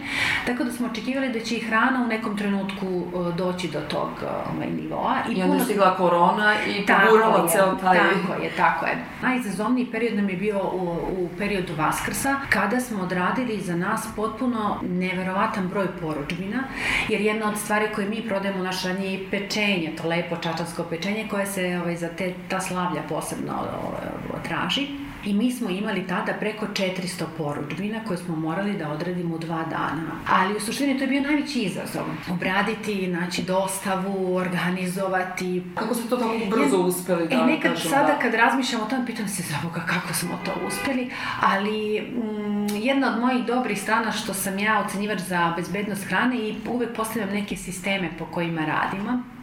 Tako 0.47 0.65
da 0.65 0.73
smo 0.73 0.87
očekivali 0.87 1.33
da 1.33 1.41
će 1.41 1.57
i 1.57 1.61
hrana 1.61 2.03
u 2.05 2.07
nekom 2.07 2.39
trenutku 2.39 3.07
doći 3.37 3.69
do 3.69 3.81
tog 3.81 4.09
ovaj, 4.55 4.71
nivoa. 4.83 5.17
I, 5.29 5.33
I 5.33 5.43
onda 5.43 5.57
je 5.57 5.65
stigla 5.65 5.97
korona 5.97 6.55
i 6.67 6.87
pogurala 6.87 7.49
ceo 7.49 7.75
taj... 7.75 7.99
Tako 7.99 8.43
je, 8.43 8.51
tako 8.57 8.87
je. 8.87 9.05
Najizazovniji 9.23 9.87
period 9.87 10.17
nam 10.17 10.29
je 10.29 10.37
bio 10.37 10.59
u, 10.59 10.97
u 11.19 11.29
periodu 11.39 11.75
Vaskrsa, 11.79 12.37
kada 12.51 12.81
smo 12.81 13.03
odradili 13.03 13.61
za 13.61 13.77
nas 13.77 14.09
potpuno 14.17 14.81
neverovatan 14.83 15.69
broj 15.69 15.87
poručbina, 16.01 16.65
jer 17.09 17.21
jedna 17.21 17.49
od 17.49 17.59
stvari 17.59 17.87
koje 17.95 18.09
mi 18.09 18.23
prodajemo 18.29 18.61
u 18.61 18.63
naš 18.63 18.85
je 18.85 19.15
i 19.15 19.27
pečenje, 19.31 19.93
to 20.03 20.09
lepo 20.09 20.37
čačansko 20.37 20.83
pečenje, 20.83 21.27
koje 21.35 21.47
se 21.47 21.79
ovaj, 21.83 21.97
za 21.97 22.09
te, 22.09 22.35
ta 22.49 22.61
slavlja 22.61 23.03
posebno 23.09 23.53
ovaj, 23.53 24.43
traži. 24.45 24.87
I 25.25 25.35
mi 25.35 25.53
smo 25.53 25.71
imali 25.71 26.07
tada 26.07 26.33
preko 26.41 26.67
400 26.67 27.25
poručbina 27.39 28.01
koje 28.07 28.17
smo 28.17 28.37
morali 28.37 28.73
da 28.73 28.91
odradimo 28.91 29.35
u 29.35 29.39
dva 29.39 29.65
dana. 29.71 30.03
Ali 30.29 30.57
u 30.57 30.61
suštini 30.61 30.99
to 30.99 31.05
je 31.05 31.09
bio 31.09 31.21
najveći 31.21 31.61
izazov. 31.61 32.03
Obraditi, 32.31 33.07
znači 33.11 33.43
dostavu, 33.43 34.37
organizovati. 34.37 35.63
Kako 35.75 35.95
ste 35.95 36.09
to 36.09 36.17
tako 36.17 36.35
brzo 36.51 36.77
uspeli 36.79 37.29
da 37.29 37.35
E 37.35 37.47
nekad 37.47 37.73
kažem, 37.73 37.91
sada 37.91 38.13
da... 38.13 38.19
kad 38.19 38.35
razmišljam 38.35 38.83
o 38.83 38.87
tom, 38.87 39.07
pitam 39.07 39.29
se 39.29 39.43
za 39.43 39.55
Boga 39.63 39.81
kako 39.87 40.15
smo 40.15 40.39
to 40.45 40.53
uspeli, 40.67 41.11
ali 41.41 42.01
mm, 42.01 42.77
jedna 42.77 43.15
od 43.15 43.21
mojih 43.21 43.45
dobrih 43.45 43.83
strana 43.83 44.13
što 44.13 44.35
sam 44.35 44.59
ja 44.59 44.85
ocenjivač 44.87 45.21
za 45.21 45.53
bezbednost 45.57 46.05
hrane 46.05 46.37
i 46.37 46.55
uvek 46.69 46.97
postavljam 46.97 47.31
neke 47.31 47.57
sisteme 47.57 48.11
po 48.19 48.25
kojima 48.27 48.61
radimo 48.65 49.34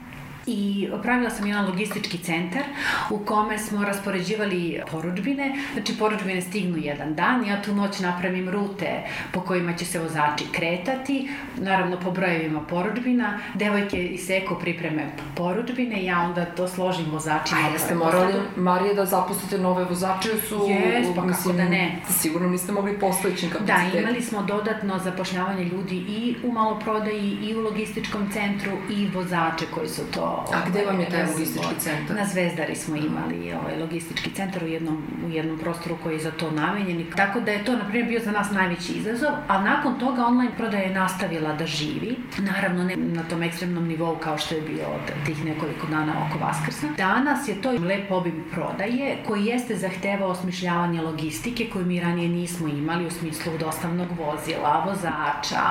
i 0.47 0.89
pravila 1.01 1.29
sam 1.29 1.47
jedan 1.47 1.65
logistički 1.65 2.17
centar 2.17 2.63
u 3.09 3.17
kome 3.19 3.57
smo 3.57 3.83
raspoređivali 3.83 4.81
poručbine. 4.91 5.55
Znači, 5.73 5.97
poručbine 5.97 6.41
stignu 6.41 6.77
jedan 6.77 7.15
dan, 7.15 7.45
ja 7.45 7.61
tu 7.61 7.75
noć 7.75 7.99
napravim 7.99 8.49
rute 8.49 9.03
po 9.33 9.41
kojima 9.41 9.73
će 9.73 9.85
se 9.85 9.99
vozači 9.99 10.43
kretati, 10.51 11.29
naravno 11.57 11.99
po 11.99 12.11
brojevima 12.11 12.59
poručbina, 12.59 13.39
devojke 13.53 14.03
i 14.05 14.17
seko 14.17 14.55
pripreme 14.55 15.03
poručbine, 15.35 16.03
ja 16.03 16.19
onda 16.19 16.45
to 16.45 16.67
složim 16.67 17.05
vozačima. 17.11 17.61
A 17.61 17.73
jeste 17.73 17.95
morali, 17.95 18.33
Marije, 18.55 18.93
da 18.93 19.05
zapustite 19.05 19.57
nove 19.57 19.85
vozače 19.85 20.29
su... 20.47 20.67
Jes, 20.69 21.07
pa 21.15 21.21
kako 21.27 21.51
da 21.51 21.63
ne. 21.63 22.01
Sigurno 22.09 22.49
niste 22.49 22.71
mogli 22.71 22.99
postojećim 22.99 23.49
kapacitetom. 23.49 23.91
Da, 23.91 23.99
imali 23.99 24.21
smo 24.21 24.43
dodatno 24.43 24.99
zapošljavanje 24.99 25.63
ljudi 25.63 25.95
i 25.95 26.35
u 26.43 26.51
maloprodaji, 26.51 27.37
i 27.41 27.55
u 27.55 27.61
logističkom 27.61 28.31
centru, 28.33 28.71
i 28.89 29.07
vozače 29.13 29.65
koji 29.73 29.89
su 29.89 30.01
to 30.13 30.30
A 30.53 30.69
gde 30.69 30.85
vam 30.85 30.99
je 30.99 31.09
taj 31.09 31.25
logistički 31.25 31.75
centar? 31.79 32.15
Na 32.15 32.25
Zvezdari 32.25 32.75
smo 32.75 32.95
imali 32.95 33.53
ovaj, 33.53 33.79
logistički 33.79 34.29
centar 34.29 34.63
u 34.63 34.67
jednom, 34.67 35.03
u 35.25 35.29
jednom 35.29 35.59
prostoru 35.59 35.97
koji 36.03 36.13
je 36.13 36.19
za 36.19 36.31
to 36.31 36.51
namenjen. 36.51 37.05
Tako 37.15 37.39
da 37.39 37.51
je 37.51 37.65
to, 37.65 37.75
na 37.77 37.85
primjer, 37.87 38.07
bio 38.07 38.19
za 38.19 38.31
nas 38.31 38.51
najveći 38.51 38.93
izazov, 38.93 39.31
a 39.47 39.61
nakon 39.61 39.99
toga 39.99 40.25
online 40.25 40.51
prodaja 40.57 40.83
je 40.83 40.93
nastavila 40.93 41.53
da 41.53 41.65
živi. 41.65 42.15
Naravno, 42.37 42.83
ne 42.83 42.95
na 42.95 43.23
tom 43.23 43.43
ekstremnom 43.43 43.87
nivou 43.87 44.15
kao 44.15 44.37
što 44.37 44.55
je 44.55 44.61
bio 44.61 44.85
od 44.85 45.25
tih 45.25 45.45
nekoliko 45.45 45.87
dana 45.87 46.13
oko 46.25 46.45
Vaskrsa. 46.45 46.87
Danas 46.97 47.47
je 47.47 47.61
to 47.61 47.71
lep 47.71 48.11
obim 48.11 48.43
prodaje 48.51 49.17
koji 49.27 49.45
jeste 49.45 49.75
zahtevao 49.75 50.29
osmišljavanje 50.29 51.01
logistike 51.01 51.69
koju 51.73 51.85
mi 51.85 51.99
ranije 51.99 52.29
nismo 52.29 52.67
imali 52.67 53.05
u 53.05 53.11
smislu 53.11 53.51
dostavnog 53.59 54.07
vozila, 54.17 54.83
vozača, 54.85 55.63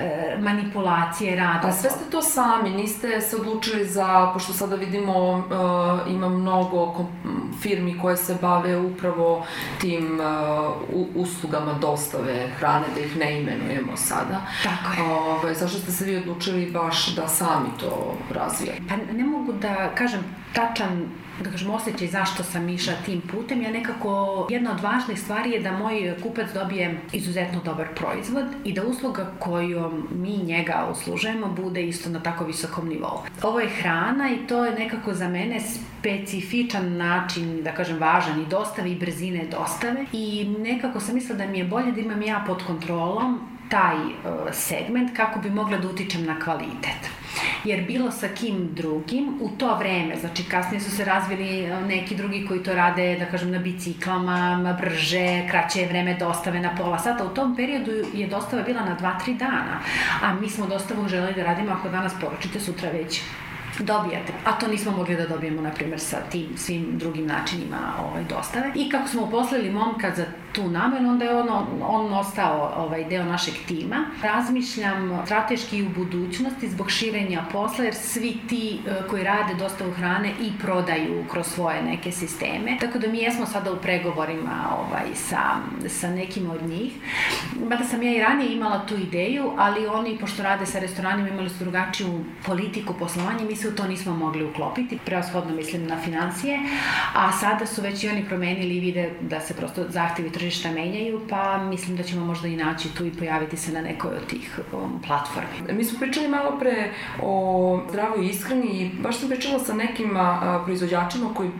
e, 0.00 0.36
manipulacije 0.40 1.36
rada. 1.36 1.60
Pa 1.62 1.72
sve 1.72 1.90
ste 1.90 2.10
to 2.10 2.22
sami, 2.22 2.70
niste 2.70 3.20
se 3.20 3.36
odlučili 3.36 3.84
za, 3.84 4.05
pošto 4.32 4.52
sada 4.52 4.76
vidimo 4.76 5.30
uh, 5.30 6.12
ima 6.12 6.28
mnogo 6.28 7.06
firmi 7.62 7.98
koje 7.98 8.16
se 8.16 8.36
bave 8.40 8.76
upravo 8.76 9.46
tim 9.80 10.20
uh, 10.20 11.06
uslugama 11.14 11.72
dostave 11.72 12.48
hrane, 12.58 12.86
da 12.94 13.00
ih 13.00 13.16
ne 13.16 13.40
imenujemo 13.40 13.96
sada. 13.96 14.40
Tako 14.62 15.02
je. 15.02 15.10
Ove, 15.10 15.30
ovaj, 15.30 15.54
zašto 15.54 15.78
ste 15.78 15.92
se 15.92 16.04
vi 16.04 16.16
odlučili 16.16 16.70
baš 16.70 17.14
da 17.14 17.28
sami 17.28 17.68
to 17.80 18.14
razvijate? 18.34 18.82
Pa 18.88 18.96
ne 19.12 19.24
mogu 19.24 19.52
da 19.52 19.94
kažem 19.94 20.20
tačan 20.56 21.08
da 21.44 21.50
kažem, 21.50 21.70
osjećaj 21.70 22.08
zašto 22.08 22.42
sam 22.42 22.68
išla 22.68 22.92
tim 23.06 23.20
putem. 23.20 23.62
Ja 23.62 23.70
nekako, 23.70 24.46
jedna 24.50 24.72
od 24.72 24.80
važnih 24.80 25.20
stvari 25.20 25.50
je 25.50 25.60
da 25.60 25.72
moj 25.72 26.16
kupac 26.22 26.52
dobije 26.54 27.00
izuzetno 27.12 27.60
dobar 27.64 27.86
proizvod 27.94 28.44
i 28.64 28.72
da 28.72 28.84
usluga 28.84 29.32
koju 29.38 29.90
mi 30.10 30.36
njega 30.36 30.88
uslužujemo 30.90 31.48
bude 31.48 31.82
isto 31.82 32.10
na 32.10 32.20
tako 32.22 32.44
visokom 32.44 32.88
nivou. 32.88 33.18
Ovo 33.42 33.60
je 33.60 33.68
hrana 33.68 34.30
i 34.30 34.46
to 34.46 34.64
je 34.64 34.72
nekako 34.72 35.14
za 35.14 35.28
mene 35.28 35.60
specifičan 35.60 36.96
način, 36.96 37.62
da 37.62 37.72
kažem, 37.72 37.98
važan 37.98 38.42
i 38.42 38.46
dostave 38.46 38.90
i 38.90 38.98
brzine 38.98 39.44
dostave 39.50 40.04
i 40.12 40.54
nekako 40.58 41.00
sam 41.00 41.14
mislila 41.14 41.38
da 41.38 41.46
mi 41.46 41.58
je 41.58 41.64
bolje 41.64 41.92
da 41.92 42.00
imam 42.00 42.22
ja 42.22 42.44
pod 42.46 42.62
kontrolom 42.66 43.40
taj 43.68 43.96
uh, 43.96 44.12
segment 44.52 45.16
kako 45.16 45.40
bi 45.40 45.50
mogla 45.50 45.78
da 45.78 45.88
utičem 45.88 46.24
na 46.24 46.40
kvalitet 46.40 47.10
jer 47.64 47.84
bilo 47.86 48.10
sa 48.10 48.28
kim 48.28 48.74
drugim 48.74 49.38
u 49.40 49.48
to 49.48 49.76
vreme, 49.78 50.16
znači 50.16 50.44
kasnije 50.44 50.80
su 50.80 50.90
se 50.90 51.04
razvili 51.04 51.64
e, 51.64 51.80
neki 51.80 52.16
drugi 52.16 52.46
koji 52.48 52.62
to 52.62 52.74
rade, 52.74 53.16
da 53.18 53.26
kažem, 53.26 53.50
na 53.50 53.58
biciklama, 53.58 54.78
brže, 54.80 55.48
kraće 55.50 55.86
vreme 55.86 56.16
dostave 56.18 56.60
na 56.60 56.76
pola 56.76 56.98
sata. 56.98 57.24
U 57.24 57.34
tom 57.34 57.56
periodu 57.56 57.92
je 58.14 58.26
dostava 58.26 58.62
bila 58.62 58.80
na 58.84 58.96
2-3 59.00 59.38
dana, 59.38 59.80
a 60.22 60.34
mi 60.34 60.50
smo 60.50 60.66
dostavu 60.66 61.08
želeli 61.08 61.34
da 61.34 61.42
radimo 61.42 61.72
ako 61.72 61.88
danas 61.88 62.12
poručite, 62.20 62.60
sutra 62.60 62.90
već 62.90 63.20
dobijate. 63.78 64.32
A 64.44 64.52
to 64.52 64.68
nismo 64.68 64.92
mogli 64.92 65.16
da 65.16 65.26
dobijemo, 65.26 65.62
na 65.62 65.70
primjer, 65.70 66.00
sa 66.00 66.16
tim 66.30 66.48
svim 66.56 66.98
drugim 66.98 67.26
načinima 67.26 67.92
ovaj, 68.04 68.24
dostave. 68.24 68.72
I 68.74 68.90
kako 68.90 69.08
smo 69.08 69.22
uposlili 69.22 69.70
momka 69.70 70.12
za 70.16 70.24
tu 70.52 70.70
namenu, 70.70 71.08
onda 71.08 71.24
je 71.24 71.36
on, 71.36 71.48
on 71.82 72.14
ostao 72.14 72.72
ovaj, 72.76 73.04
deo 73.04 73.24
našeg 73.24 73.54
tima. 73.68 73.96
Razmišljam 74.22 75.22
strateški 75.24 75.82
u 75.82 75.88
budućnosti 75.88 76.68
zbog 76.68 76.90
širenja 76.90 77.44
posla, 77.52 77.84
jer 77.84 77.94
svi 77.94 78.38
ti 78.48 78.78
e, 78.86 79.08
koji 79.08 79.24
rade 79.24 79.54
dostavu 79.54 79.92
hrane 79.92 80.32
i 80.40 80.52
prodaju 80.62 81.24
kroz 81.30 81.46
svoje 81.46 81.82
neke 81.82 82.12
sisteme. 82.12 82.76
Tako 82.80 82.98
da 82.98 83.08
mi 83.08 83.18
jesmo 83.18 83.46
sada 83.46 83.72
u 83.72 83.76
pregovorima 83.76 84.66
ovaj, 84.78 85.14
sa, 85.14 85.40
sa 85.88 86.10
nekim 86.10 86.50
od 86.50 86.62
njih. 86.62 86.92
Mada 87.68 87.84
sam 87.84 88.02
ja 88.02 88.12
i 88.16 88.20
ranije 88.20 88.52
imala 88.52 88.86
tu 88.86 88.96
ideju, 88.96 89.52
ali 89.56 89.86
oni, 89.86 90.18
pošto 90.18 90.42
rade 90.42 90.66
sa 90.66 90.78
restoranima, 90.78 91.28
imali 91.28 91.50
su 91.50 91.58
drugačiju 91.58 92.24
politiku 92.46 92.94
poslovanja, 92.98 93.44
mi 93.44 93.56
se 93.56 93.68
u 93.68 93.72
to 93.72 93.86
nismo 93.86 94.16
mogli 94.16 94.44
uklopiti. 94.44 94.98
Preoshodno 95.04 95.54
mislim 95.54 95.86
na 95.86 96.00
financije, 96.00 96.58
a 97.14 97.32
sada 97.32 97.66
su 97.66 97.82
već 97.82 98.04
i 98.04 98.08
oni 98.08 98.24
promenili 98.24 98.76
i 98.76 98.80
vide 98.80 99.10
da 99.20 99.40
se 99.40 99.54
prosto 99.54 99.84
zahtevi 99.88 100.30
tržišta 100.30 100.70
menjaju, 100.70 101.20
pa 101.28 101.58
mislim 101.58 101.96
da 101.96 102.02
ćemo 102.02 102.24
možda 102.26 102.48
i 102.48 102.56
naći 102.56 102.94
tu 102.94 103.06
i 103.06 103.12
pojaviti 103.12 103.56
se 103.56 103.72
na 103.72 103.80
nekoj 103.80 104.10
od 104.10 104.26
tih 104.26 104.60
um, 104.72 105.02
platformi. 105.06 105.72
Mi 105.72 105.84
smo 105.84 105.98
pričali 105.98 106.28
malo 106.28 106.58
pre 106.58 106.90
o 107.22 107.82
zdravoj 107.90 108.26
ishrani 108.26 108.66
i 108.66 108.90
baš 109.02 109.16
sam 109.16 109.28
pričala 109.28 109.58
sa 109.58 109.74
nekim 109.74 110.10
proizvođačima 110.64 111.34
koji 111.34 111.50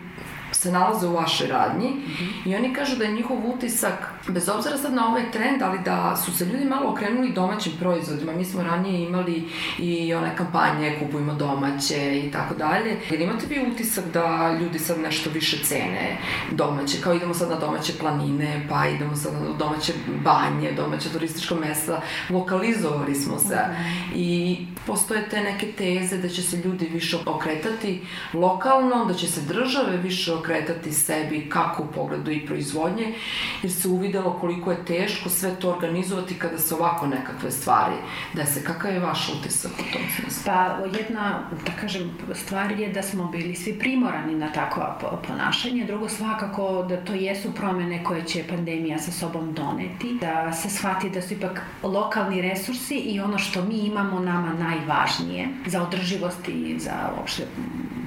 se 0.56 0.72
nalaze 0.72 1.06
u 1.06 1.12
vašoj 1.12 1.46
radnji 1.46 1.88
mm 1.88 2.02
-hmm. 2.08 2.50
i 2.50 2.56
oni 2.56 2.74
kažu 2.74 2.96
da 2.96 3.04
je 3.04 3.12
njihov 3.12 3.50
utisak, 3.54 4.12
bez 4.28 4.48
obzira 4.48 4.76
sad 4.78 4.94
na 4.94 5.08
ovaj 5.08 5.30
trend, 5.30 5.62
ali 5.62 5.78
da 5.78 6.16
su 6.16 6.32
se 6.32 6.44
ljudi 6.44 6.64
malo 6.64 6.90
okrenuli 6.90 7.32
domaćim 7.32 7.72
proizvodima. 7.80 8.32
Mi 8.32 8.44
smo 8.44 8.62
ranije 8.62 9.08
imali 9.08 9.44
i 9.78 10.14
one 10.14 10.36
kampanje 10.36 10.98
kupujmo 11.00 11.34
domaće 11.34 12.18
i 12.18 12.30
tako 12.30 12.54
dalje. 12.54 12.96
Jer 13.10 13.20
imate 13.20 13.46
vi 13.46 13.70
utisak 13.72 14.04
da 14.12 14.56
ljudi 14.60 14.78
sad 14.78 14.98
nešto 15.00 15.30
više 15.30 15.64
cene 15.64 16.18
domaće, 16.50 17.00
kao 17.00 17.14
idemo 17.14 17.34
sad 17.34 17.50
na 17.50 17.56
domaće 17.56 17.92
planine, 18.00 18.66
pa 18.70 18.88
idemo 18.88 19.16
sad 19.16 19.32
na 19.34 19.56
domaće 19.58 19.92
banje, 20.24 20.72
domaće 20.72 21.08
turističko 21.08 21.54
mesta, 21.54 22.00
lokalizovali 22.30 23.14
smo 23.14 23.38
se 23.38 23.54
mm 23.54 23.72
-hmm. 23.72 24.12
i 24.14 24.56
postoje 24.86 25.28
te 25.28 25.40
neke 25.40 25.66
teze 25.72 26.18
da 26.18 26.28
će 26.28 26.42
se 26.42 26.56
ljudi 26.56 26.86
više 26.86 27.16
okretati 27.26 28.02
lokalno, 28.32 29.04
da 29.04 29.14
će 29.14 29.26
se 29.26 29.40
države 29.40 29.96
više 29.96 30.32
okretati 30.32 30.45
sebi 30.92 31.48
kako 31.48 31.82
u 31.82 31.86
pogledu 31.94 32.30
i 32.30 32.46
proizvodnje, 32.46 33.14
jer 33.62 33.72
se 33.72 33.88
uvidelo 33.88 34.38
koliko 34.40 34.70
je 34.70 34.84
teško 34.84 35.28
sve 35.28 35.54
to 35.60 35.70
organizovati 35.70 36.38
kada 36.38 36.58
se 36.58 36.74
ovako 36.74 37.06
nekakve 37.06 37.50
stvari 37.50 37.94
dese. 38.34 38.64
Kakav 38.64 38.92
je 38.92 39.00
vaš 39.00 39.28
utisak 39.28 39.72
u 39.72 39.92
tom 39.92 40.02
smislu? 40.16 40.42
Pa 40.44 40.78
jedna, 40.98 41.50
da 41.66 41.72
kažem, 41.80 42.10
stvar 42.34 42.80
je 42.80 42.92
da 42.92 43.02
smo 43.02 43.24
bili 43.24 43.54
svi 43.54 43.78
primorani 43.78 44.34
na 44.34 44.52
takva 44.52 44.98
ponašanje. 45.26 45.84
Drugo, 45.84 46.08
svakako 46.08 46.86
da 46.88 47.04
to 47.04 47.14
jesu 47.14 47.52
promene 47.54 48.04
koje 48.04 48.24
će 48.24 48.44
pandemija 48.48 48.98
sa 48.98 49.12
sobom 49.12 49.52
doneti, 49.52 50.18
da 50.20 50.52
se 50.52 50.70
shvati 50.70 51.10
da 51.10 51.22
su 51.22 51.34
ipak 51.34 51.62
lokalni 51.82 52.42
resursi 52.42 52.94
i 52.94 53.20
ono 53.20 53.38
što 53.38 53.64
mi 53.64 53.78
imamo 53.78 54.20
nama 54.20 54.52
najvažnije 54.52 55.48
za 55.66 55.82
održivost 55.82 56.48
i 56.48 56.78
za 56.78 57.12
uopšte 57.18 57.42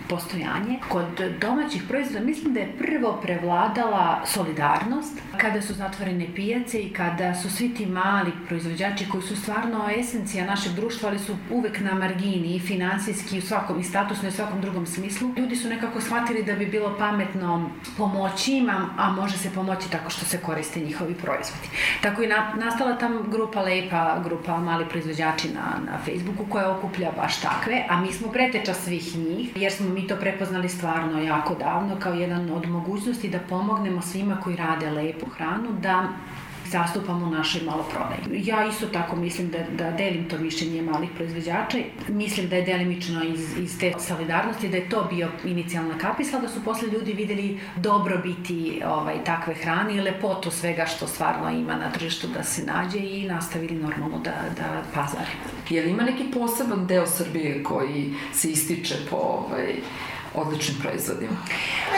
postojanje. 0.10 0.80
Kod 0.90 1.22
domaćih 1.42 1.84
proizvoda 1.88 2.26
mislim 2.26 2.54
da 2.54 2.60
je 2.60 2.74
prvo 2.78 3.20
prevladala 3.22 4.22
solidarnost 4.26 5.18
kada 5.38 5.62
su 5.62 5.74
zatvorene 5.74 6.28
pijace 6.36 6.82
i 6.82 6.94
kada 6.94 7.36
su 7.36 7.50
svi 7.50 7.74
ti 7.74 7.86
mali 7.86 8.32
proizvođači 8.48 9.10
koji 9.10 9.24
su 9.24 9.36
stvarno 9.36 9.90
esencija 10.00 10.46
našeg 10.46 10.74
društva, 10.74 11.10
ali 11.10 11.20
su 11.20 11.36
uvek 11.52 11.80
na 11.80 11.94
margini 11.94 12.56
i 12.56 12.60
finansijski 12.60 13.36
i 13.36 13.40
u 13.40 13.42
svakom 13.42 13.80
i 13.80 13.84
statusno 13.84 14.28
i 14.28 14.30
u 14.30 14.36
svakom 14.36 14.62
drugom 14.62 14.86
smislu. 14.86 15.30
Ljudi 15.38 15.56
su 15.56 15.70
nekako 15.70 16.02
shvatili 16.02 16.44
da 16.44 16.54
bi 16.54 16.66
bilo 16.66 16.96
pametno 17.00 17.70
pomoći 17.98 18.58
im, 18.58 18.70
a 18.98 19.12
može 19.12 19.38
se 19.38 19.50
pomoći 19.50 19.92
tako 19.92 20.10
što 20.10 20.26
se 20.26 20.38
koriste 20.38 20.80
njihovi 20.80 21.14
proizvodi. 21.14 21.68
Tako 22.02 22.24
i 22.24 22.28
na, 22.28 22.54
nastala 22.56 22.98
tam 22.98 23.32
grupa 23.32 23.62
Lepa, 23.62 24.22
grupa 24.24 24.58
mali 24.58 24.86
proizvođači 24.90 25.48
na, 25.50 25.92
na 25.92 25.98
Facebooku 26.06 26.46
koja 26.50 26.78
okuplja 26.78 27.12
baš 27.22 27.42
takve, 27.42 27.86
a 27.90 28.02
mi 28.02 28.14
smo 28.14 28.32
preteča 28.32 28.74
svih 28.74 29.18
njih, 29.18 29.50
jer 29.56 29.72
smo 29.72 29.90
mi 29.90 29.99
to 30.08 30.16
prepoznali 30.16 30.70
stvarno 30.70 31.22
jako 31.22 31.56
davno 31.56 31.96
kao 32.00 32.14
jedan 32.14 32.50
od 32.52 32.70
mogućnosti 32.70 33.30
da 33.30 33.40
pomognemo 33.40 34.02
svima 34.02 34.42
koji 34.44 34.56
rade 34.56 34.92
lepu 34.92 35.26
hranu 35.26 35.72
da 35.82 36.08
zastupamo 36.72 37.30
našoj 37.30 37.62
maloprodaji. 37.62 38.46
Ja 38.46 38.68
isto 38.68 38.88
tako 38.88 39.16
mislim 39.16 39.50
da, 39.50 39.58
da 39.84 39.92
delim 39.92 40.30
to 40.30 40.38
mišljenje 40.38 40.82
malih 40.82 41.10
proizvođača. 41.16 41.78
Mislim 42.08 42.50
da 42.50 42.56
je 42.56 42.62
delimično 42.62 43.24
iz, 43.24 43.58
iz 43.58 43.80
te 43.80 43.94
solidarnosti, 44.00 44.70
da 44.70 44.78
je 44.78 44.90
to 44.90 45.08
bio 45.10 45.30
inicijalna 45.46 45.98
kapisla, 45.98 46.40
da 46.40 46.50
su 46.50 46.64
posle 46.64 46.88
ljudi 46.88 47.14
videli 47.14 47.60
dobro 47.76 48.18
biti 48.18 48.82
ovaj, 48.86 49.24
takve 49.24 49.54
hrane 49.54 49.96
i 49.96 50.02
lepotu 50.02 50.52
svega 50.52 50.86
što 50.86 51.08
stvarno 51.08 51.50
ima 51.50 51.76
na 51.76 51.92
tržištu 51.92 52.28
da 52.28 52.44
se 52.44 52.64
nađe 52.64 53.00
i 53.00 53.28
nastavili 53.28 53.76
normalno 53.76 54.18
da, 54.18 54.34
da 54.56 54.84
pazare. 54.94 55.32
Je 55.70 55.82
li 55.82 55.90
ima 55.90 56.04
neki 56.04 56.24
poseban 56.34 56.88
deo 56.88 57.08
Srbije 57.08 57.64
koji 57.64 58.14
se 58.34 58.52
ističe 58.52 58.96
po 59.10 59.16
ovaj, 59.16 59.76
odličnim 60.34 60.78
proizvodima? 60.82 61.38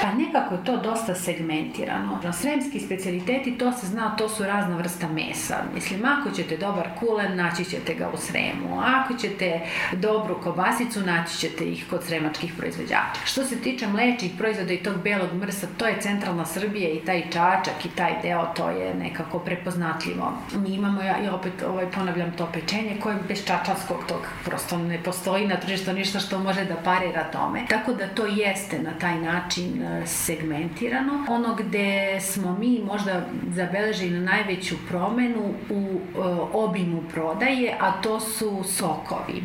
Pa 0.02 0.14
nekako 0.14 0.56
je 0.56 0.64
to 0.64 0.78
dosta 0.78 1.16
segmentirano. 1.16 2.20
Na 2.24 2.34
sremski 2.34 2.80
specialiteti 2.80 3.58
to 3.58 3.72
se 3.72 3.88
zna, 3.88 4.16
to 4.16 4.30
su 4.30 4.44
razna 4.44 4.78
vrsta 4.78 5.08
mesa. 5.08 5.56
Mislim, 5.74 6.06
ako 6.06 6.32
ćete 6.32 6.58
dobar 6.58 6.90
kulen, 7.00 7.36
naći 7.36 7.66
ćete 7.66 7.94
ga 7.94 8.10
u 8.14 8.18
Sremu. 8.18 8.82
Ako 8.82 9.14
ćete 9.14 9.60
dobru 9.92 10.42
kobasicu, 10.42 11.02
naći 11.02 11.38
ćete 11.38 11.66
ih 11.66 11.86
kod 11.90 12.04
sremačkih 12.04 12.54
proizvođača. 12.58 13.22
Što 13.26 13.44
se 13.44 13.62
tiče 13.62 13.88
mlečnih 13.88 14.32
proizvoda 14.38 14.74
i 14.74 14.84
tog 14.84 14.98
belog 15.04 15.34
mrsa, 15.34 15.68
to 15.78 15.88
je 15.88 16.02
centralna 16.02 16.46
Srbija 16.46 16.90
i 16.90 17.00
taj 17.00 17.22
čačak 17.22 17.86
i 17.86 17.90
taj 17.90 18.22
deo, 18.22 18.46
to 18.56 18.70
je 18.70 18.94
nekako 18.94 19.40
prepoznatljivo. 19.40 20.34
Mi 20.56 20.70
imamo, 20.70 21.02
ja, 21.02 21.18
ja 21.18 21.36
opet 21.36 21.54
ovaj, 21.68 21.92
ponavljam 21.92 22.32
to 22.32 22.50
pečenje 22.54 22.98
koje 23.00 23.16
bez 23.28 23.46
čačanskog 23.46 23.98
tog 24.08 24.28
prosto 24.46 24.78
ne 24.78 25.04
postoji 25.04 25.48
na 25.48 25.60
tržištu 25.60 25.94
ništa 25.94 26.20
što 26.20 26.40
može 26.40 26.66
da 26.66 26.76
parira 26.76 27.24
tome. 27.24 27.66
Tako 27.70 27.94
da 27.94 28.08
to 28.08 28.21
to 28.22 28.28
jeste 28.28 28.80
na 28.80 28.92
taj 29.00 29.20
način 29.22 29.84
e, 29.84 30.08
segmentirano. 30.08 31.26
Ono 31.30 31.56
gde 31.56 32.20
smo 32.22 32.58
mi 32.60 32.82
možda 32.86 33.26
zabeležili 33.48 34.20
najveću 34.20 34.76
promenu 34.90 35.54
u 35.70 36.00
e, 36.00 36.20
obimu 36.54 37.04
prodaje, 37.14 37.78
a 37.80 37.92
to 37.92 38.20
su 38.20 38.64
sokovi. 38.64 39.44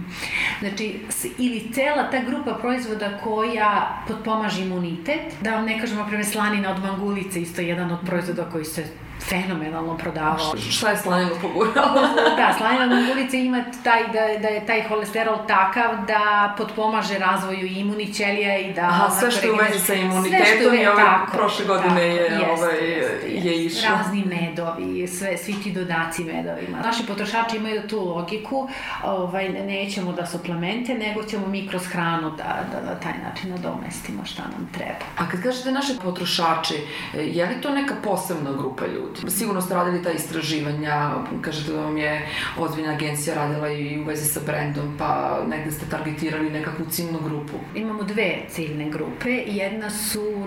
Znači, 0.61 1.01
ili 1.39 1.73
cela 1.73 2.11
ta 2.11 2.23
grupa 2.23 2.55
proizvoda 2.55 3.19
koja 3.25 4.03
potpomaže 4.09 4.63
imunitet, 4.63 5.21
da 5.41 5.55
vam 5.55 5.65
ne 5.65 5.81
kažemo, 5.81 6.07
preme 6.09 6.25
slanina 6.25 6.71
od 6.71 6.83
mangulice, 6.83 7.41
isto 7.41 7.61
jedan 7.61 7.91
od 7.91 7.99
proizvoda 8.07 8.45
koji 8.45 8.65
se 8.65 8.85
fenomenalno 9.29 9.97
prodavao. 9.97 10.57
Šta 10.71 10.91
je 10.91 10.97
slanina 10.97 11.31
poguralo? 11.43 12.01
da, 12.39 12.55
slanina 12.59 12.87
mangulice 12.87 13.39
ima 13.39 13.65
taj, 13.85 14.03
da, 14.03 14.41
da 14.43 14.49
je 14.49 14.67
taj 14.67 14.83
holesterol 14.89 15.37
takav 15.47 16.07
da 16.07 16.55
potpomaže 16.59 17.19
razvoju 17.19 17.67
imunih 17.67 18.15
ćelija 18.15 18.59
i 18.59 18.73
da... 18.73 18.83
Aha, 18.83 19.11
sve 19.11 19.31
što 19.31 19.47
je 19.47 19.53
u 19.53 19.57
vezi 19.57 19.79
sa 19.79 19.95
imunitetom 19.95 20.75
i 20.75 20.87
ove 20.87 21.03
prošle 21.33 21.65
godine 21.65 21.89
tako, 21.89 22.01
je, 22.01 22.15
jest, 22.15 22.63
ovaj, 22.63 22.91
jest, 22.91 23.47
je 23.47 23.65
išlo. 23.65 23.89
Razni 23.91 24.25
medovi, 24.25 25.09
sve, 25.09 25.37
svi 25.37 25.55
ti 25.63 25.73
dodaci 25.73 26.25
medovima. 26.25 26.79
Naši 26.85 27.07
potrošači 27.07 27.57
imaju 27.57 27.89
tu 27.89 28.01
logiku, 28.01 28.69
ovaj, 29.05 29.49
nećemo 29.49 30.13
da 30.13 30.27
suplemente, 30.27 30.95
nego 30.95 31.23
ćemo 31.23 31.47
mi 31.47 31.69
kroz 31.69 31.87
hranu 31.87 32.31
da, 32.31 32.65
da 32.73 32.93
na 32.93 33.01
taj 33.01 33.13
način 33.25 33.51
nadomestimo 33.51 34.25
šta 34.25 34.43
nam 34.43 34.69
treba. 34.73 35.05
A 35.19 35.29
kad 35.31 35.43
kažete 35.43 35.73
naši 35.73 35.93
potrošači, 36.03 36.75
je 37.15 37.47
li 37.47 37.61
to 37.61 37.71
neka 37.71 37.95
posebna 38.05 38.53
grupa 38.53 38.87
ljudi? 38.87 39.06
Sigurno 39.29 39.61
ste 39.61 39.75
radili 39.75 40.03
ta 40.03 40.11
istraživanja, 40.11 41.11
kažete 41.41 41.73
da 41.73 41.81
vam 41.81 41.99
je 41.99 42.29
ozbiljna 42.59 42.93
agencija 42.93 43.35
radila 43.35 43.71
i 43.71 44.01
u 44.01 44.05
vezi 44.05 44.25
sa 44.25 44.41
brendom, 44.47 44.95
pa 44.99 45.41
negde 45.49 45.71
ste 45.71 45.87
targetirali 45.91 46.51
nekakvu 46.51 46.87
ciljnu 46.91 47.19
grupu. 47.25 47.57
Imamo 47.75 48.03
dve 48.03 48.39
ciljne 48.49 48.91
grupe. 48.91 49.31
Jedna 49.47 49.91
su 49.91 50.47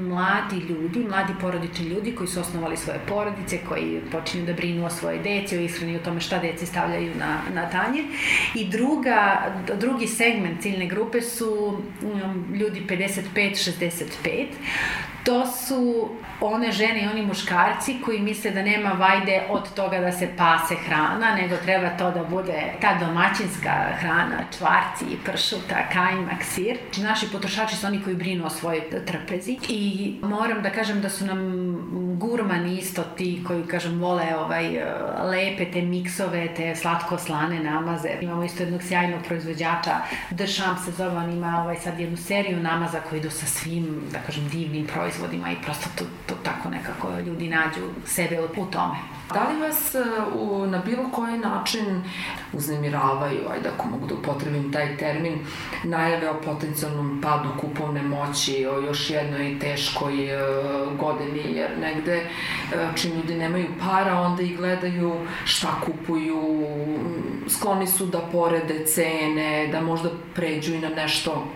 mladi 0.00 0.56
ljudi, 0.56 1.06
mladi 1.08 1.32
porodični 1.40 1.86
ljudi 1.86 2.14
koji 2.14 2.28
su 2.28 2.40
osnovali 2.40 2.76
svoje 2.76 3.00
porodice, 3.08 3.58
koji 3.68 4.00
počinju 4.12 4.46
da 4.46 4.52
brinu 4.52 4.86
o 4.86 4.90
svoje 4.90 5.18
deci, 5.18 5.56
o 5.56 5.60
ishrani, 5.60 5.96
o 5.96 6.04
tome 6.04 6.20
šta 6.20 6.38
deci 6.38 6.66
stavljaju 6.66 7.12
na, 7.18 7.40
na 7.54 7.70
tanjir. 7.70 8.04
I 8.54 8.68
druga, 8.68 9.52
drugi 9.80 10.06
segment 10.06 10.62
ciljne 10.62 10.86
grupe 10.86 11.22
su 11.22 11.80
um, 12.02 12.54
ljudi 12.54 12.82
55-65 12.88 14.46
to 15.26 15.46
su 15.46 16.08
one 16.40 16.72
žene 16.72 17.02
i 17.02 17.08
oni 17.08 17.26
muškarci 17.26 17.96
koji 18.04 18.20
misle 18.20 18.50
da 18.50 18.62
nema 18.62 18.90
vajde 18.92 19.42
od 19.50 19.74
toga 19.74 19.98
da 19.98 20.12
se 20.12 20.28
pase 20.36 20.74
hrana, 20.74 21.34
nego 21.34 21.56
treba 21.56 21.88
to 21.88 22.10
da 22.10 22.24
bude 22.24 22.62
ta 22.80 22.98
domaćinska 23.00 23.72
hrana, 23.98 24.44
čvarci, 24.58 25.04
pršuta, 25.24 25.88
kajmak, 25.92 26.42
sir. 26.42 26.78
Naši 26.96 27.26
potrošači 27.32 27.76
su 27.76 27.86
oni 27.86 28.02
koji 28.02 28.16
brinu 28.16 28.46
o 28.46 28.50
svojoj 28.50 28.82
trpezi 29.06 29.58
i 29.68 30.14
moram 30.22 30.62
da 30.62 30.70
kažem 30.70 31.00
da 31.00 31.08
su 31.08 31.26
nam 31.26 31.38
gurmani 32.20 32.78
isto 32.78 33.02
ti 33.02 33.42
koji, 33.46 33.66
kažem, 33.66 34.00
vole 34.00 34.36
ovaj, 34.38 34.64
lepe 35.30 35.70
te 35.72 35.82
miksove, 35.82 36.54
te 36.54 36.74
slatko-slane 36.74 37.62
namaze. 37.62 38.08
Imamo 38.20 38.44
isto 38.44 38.62
jednog 38.62 38.82
sjajnog 38.82 39.20
proizvođača, 39.26 39.96
The 40.36 40.46
Sham 40.46 40.76
se 40.84 40.90
zove, 40.90 41.16
on 41.16 41.30
ima 41.30 41.62
ovaj, 41.62 41.76
sad 41.76 42.00
jednu 42.00 42.16
seriju 42.16 42.56
namaza 42.56 43.00
koji 43.00 43.18
idu 43.18 43.30
sa 43.30 43.46
svim, 43.46 44.02
da 44.12 44.18
kažem, 44.18 44.48
divnim 44.48 44.86
proizvodima 44.86 45.15
proizvodima 45.16 45.52
i 45.52 45.56
prosto 45.64 45.88
to, 45.98 46.04
to 46.26 46.34
tako 46.42 46.68
nekako 46.68 47.18
ljudi 47.26 47.48
nađu 47.48 47.90
sebe 48.06 48.40
u 48.40 48.66
tome. 48.66 48.96
Da 49.34 49.48
li 49.48 49.60
vas 49.60 49.94
e, 49.94 49.98
u, 50.34 50.66
na 50.66 50.78
bilo 50.78 51.10
koji 51.12 51.38
način 51.38 52.02
uznemiravaju, 52.52 53.40
ajde 53.50 53.68
ako 53.68 53.88
mogu 53.88 54.06
da 54.06 54.14
upotrebim 54.14 54.72
taj 54.72 54.96
termin, 54.96 55.38
najave 55.84 56.30
o 56.30 56.40
potencijalnom 56.44 57.20
padu 57.22 57.48
kupovne 57.60 58.02
moći, 58.02 58.66
o 58.66 58.80
još 58.80 59.10
jednoj 59.10 59.58
teškoj 59.58 60.34
e, 60.34 60.38
godini, 60.98 61.56
jer 61.56 61.78
negde 61.78 62.16
e, 62.16 62.26
čim 62.96 63.16
ljudi 63.16 63.34
nemaju 63.34 63.66
para, 63.80 64.20
onda 64.20 64.42
i 64.42 64.56
gledaju 64.56 65.14
šta 65.44 65.68
kupuju, 65.84 66.66
skloni 67.48 67.86
su 67.86 68.06
da 68.06 68.20
porede 68.32 68.86
cene, 68.86 69.68
da 69.72 69.80
možda 69.80 70.10
pređu 70.34 70.74
i 70.74 70.78
na 70.78 70.88
nešto 70.88 71.46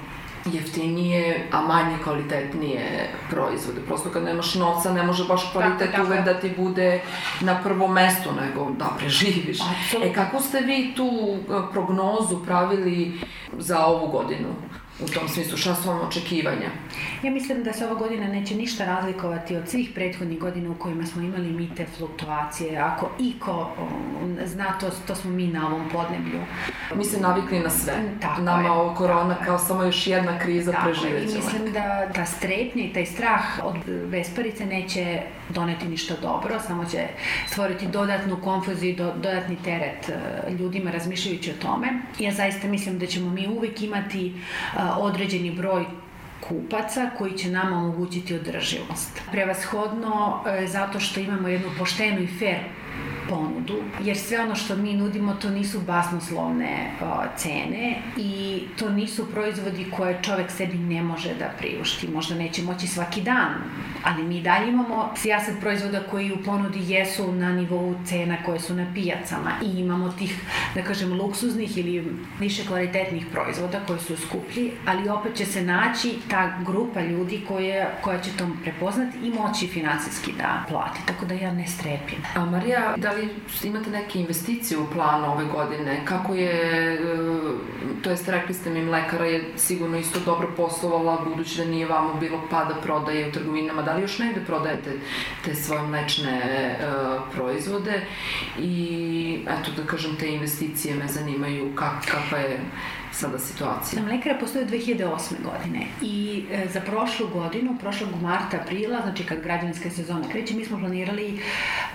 jeftinije, 0.45 1.49
a 1.53 1.61
manje 1.61 1.97
kvalitetnije 2.05 3.11
proizvode. 3.31 3.81
Prosto 3.87 4.11
kad 4.11 4.25
nemaš 4.25 4.55
novca, 4.55 4.93
ne 4.93 5.03
može 5.03 5.25
baš 5.25 5.53
kvalitet 5.53 5.91
tako, 5.91 6.07
uvek 6.07 6.25
da 6.25 6.41
ti 6.41 6.55
bude 6.59 7.01
na 7.41 7.63
prvom 7.63 7.93
mestu, 7.93 8.31
nego 8.41 8.71
da 8.71 8.91
preživiš. 8.99 9.59
Absolutno. 9.61 10.11
E, 10.11 10.15
kako 10.15 10.41
ste 10.41 10.61
vi 10.61 10.93
tu 10.97 11.09
e, 11.09 11.73
prognozu 11.73 12.45
pravili 12.45 13.21
za 13.59 13.87
ovu 13.87 14.09
godinu? 14.09 14.49
U 15.05 15.09
tom 15.09 15.29
smislu? 15.29 15.57
Šta 15.57 15.75
su 15.75 15.89
vam 15.89 16.01
očekivanja? 16.09 16.71
Ja 17.23 17.31
mislim 17.31 17.63
da 17.63 17.73
se 17.73 17.87
ova 17.87 17.95
godina 17.95 18.29
neće 18.29 18.55
ništa 18.55 18.85
razlikovati 18.85 19.57
od 19.57 19.69
svih 19.69 19.91
prethodnih 19.95 20.39
godina 20.39 20.71
u 20.71 20.75
kojima 20.75 21.07
smo 21.07 21.23
imali 21.23 21.53
mi 21.53 21.75
te 21.75 21.87
fluktuacije. 21.97 22.79
Ako 22.79 23.11
iko 23.19 23.71
zna, 24.45 24.79
to, 24.81 24.91
to 25.07 25.15
smo 25.15 25.31
mi 25.31 25.47
na 25.47 25.67
ovom 25.67 25.89
podneblju. 25.93 26.41
Mi 26.97 27.05
se 27.05 27.21
navikli 27.21 27.61
na 27.61 27.71
sve. 27.71 27.95
Tako 28.21 28.43
Nama 28.43 28.63
je, 28.63 28.71
ovo 28.71 28.95
korona 28.95 29.37
kao 29.45 29.59
samo 29.59 29.83
još 29.83 30.07
jedna 30.07 30.39
kriza 30.39 30.73
preživjet 30.85 31.31
ćemo. 31.31 31.43
I 31.43 31.45
mislim 31.45 31.73
da 31.73 32.13
ta 32.13 32.25
strepnja 32.27 32.85
i 32.85 32.93
taj 32.93 33.07
strah 33.07 33.43
od 33.63 33.77
vesparice 33.87 34.67
neće 34.67 35.23
doneti 35.49 35.89
ništa 35.89 36.15
dobro, 36.23 36.61
samo 36.67 36.85
će 36.85 36.99
stvoriti 37.47 37.87
dodatnu 37.87 38.37
konfuziju 38.45 38.91
i 38.91 38.97
do, 38.97 39.13
dodatni 39.17 39.57
teret 39.65 40.09
e, 40.09 40.51
ljudima 40.53 40.91
razmišljajući 40.91 41.51
o 41.51 41.63
tome. 41.63 41.89
Ja 42.19 42.33
zaista 42.33 42.69
mislim 42.69 42.99
da 42.99 43.07
ćemo 43.07 43.31
mi 43.31 43.49
uvek 43.49 43.83
imati 43.83 44.35
određeni 44.99 45.51
broj 45.51 45.85
kupaca 46.49 47.11
koji 47.19 47.33
će 47.33 47.51
nama 47.51 47.77
omogućiti 47.77 48.35
održivost. 48.35 49.23
Prevashodno 49.31 50.45
e, 50.47 50.67
zato 50.67 51.01
što 51.01 51.21
imamo 51.21 51.49
jednu 51.49 51.69
poštenu 51.79 52.23
i 52.23 52.39
fair 52.39 52.59
ponudu, 53.29 53.75
jer 54.03 54.19
sve 54.19 54.41
ono 54.41 54.55
što 54.55 54.77
mi 54.77 54.95
nudimo 54.95 55.35
to 55.35 55.51
nisu 55.51 55.81
basnoslovne 55.81 56.91
o, 57.03 57.23
cene 57.37 58.03
i 58.17 58.63
to 58.79 58.91
nisu 58.91 59.31
proizvodi 59.31 59.91
koje 59.97 60.23
čovek 60.23 60.51
sebi 60.51 60.79
ne 60.79 61.03
može 61.03 61.35
da 61.35 61.51
priušti. 61.59 62.09
Možda 62.09 62.35
neće 62.35 62.63
moći 62.63 62.87
svaki 62.87 63.21
dan, 63.21 63.55
ali 64.05 64.23
mi 64.23 64.41
dalje 64.41 64.69
imamo 64.69 65.13
sijasat 65.17 65.55
proizvoda 65.61 66.01
koji 66.11 66.33
u 66.33 66.43
ponudi 66.45 66.93
jesu 66.93 67.33
na 67.33 67.53
nivou 67.53 67.95
cena 68.05 68.37
koje 68.47 68.61
su 68.61 68.75
na 68.75 68.87
pijacama 68.95 69.51
i 69.63 69.81
imamo 69.81 70.13
tih, 70.19 70.41
da 70.75 70.83
kažem, 70.83 71.13
luksuznih 71.13 71.79
ili 71.79 72.17
više 72.39 72.67
kvalitetnih 72.67 73.27
proizvoda 73.33 73.81
koji 73.87 74.01
su 74.01 74.17
skuplji, 74.17 74.73
ali 74.87 75.09
opet 75.09 75.35
će 75.35 75.47
se 75.47 75.63
naći 75.63 76.15
ta 76.31 76.59
grupa 76.67 77.01
ljudi 77.01 77.45
koje, 77.49 77.89
koja 78.03 78.21
će 78.21 78.31
to 78.37 78.47
prepoznati 78.63 79.19
i 79.23 79.31
moći 79.31 79.67
finansijski 79.67 80.33
da 80.39 80.65
plati, 80.69 81.01
tako 81.07 81.25
da 81.25 81.35
ja 81.35 81.53
ne 81.53 81.67
strepim. 81.67 82.19
A 82.35 82.45
Marija, 82.45 82.80
da 82.97 83.13
li 83.13 83.21
li 83.63 83.69
imate 83.69 83.91
neke 83.91 84.21
investicije 84.21 84.79
u 84.79 84.91
planu 84.93 85.33
ove 85.33 85.45
godine? 85.45 86.03
Kako 86.05 86.35
je, 86.35 86.95
e, 86.95 86.99
to 88.03 88.11
jest 88.11 88.29
rekli 88.29 88.55
ste 88.55 88.71
mi, 88.71 88.83
mlekara 88.83 89.27
je 89.27 89.45
sigurno 89.57 89.99
isto 89.99 90.21
dobro 90.21 90.49
poslovala, 90.57 91.25
budući 91.25 91.59
da 91.59 91.65
nije 91.65 91.87
vamo 91.87 92.15
bilo 92.15 92.41
pada 92.51 92.75
prodaje 92.75 93.29
u 93.29 93.33
trgovinama. 93.33 93.83
Da 93.83 93.95
li 93.95 94.03
još 94.03 94.19
negde 94.19 94.41
prodajete 94.47 94.91
te 95.45 95.55
svoje 95.55 95.83
mlečne 95.83 96.77
uh, 96.79 97.23
proizvode? 97.35 98.01
I, 98.59 99.39
eto, 99.49 99.71
da 99.77 99.87
kažem, 99.87 100.17
te 100.17 100.29
investicije 100.29 100.95
me 100.95 101.09
zanimaju 101.09 101.75
kak, 101.77 102.07
kakva 102.07 102.39
je 102.39 102.61
sada 103.13 103.39
situacija? 103.39 104.03
Mlekara 104.03 104.39
postoje 104.41 104.65
od 104.65 104.71
2008. 104.71 105.35
godine 105.45 105.87
i 106.03 106.45
e, 106.53 106.69
za 106.73 106.81
prošlu 106.81 107.29
godinu, 107.29 107.77
prošlog 107.81 108.11
marta, 108.23 108.57
aprila, 108.63 109.01
znači 109.03 109.25
kad 109.25 109.41
građanska 109.41 109.91
sezona 109.91 110.29
kreće, 110.29 110.55
mi 110.55 110.65
smo 110.65 110.79
planirali 110.79 111.41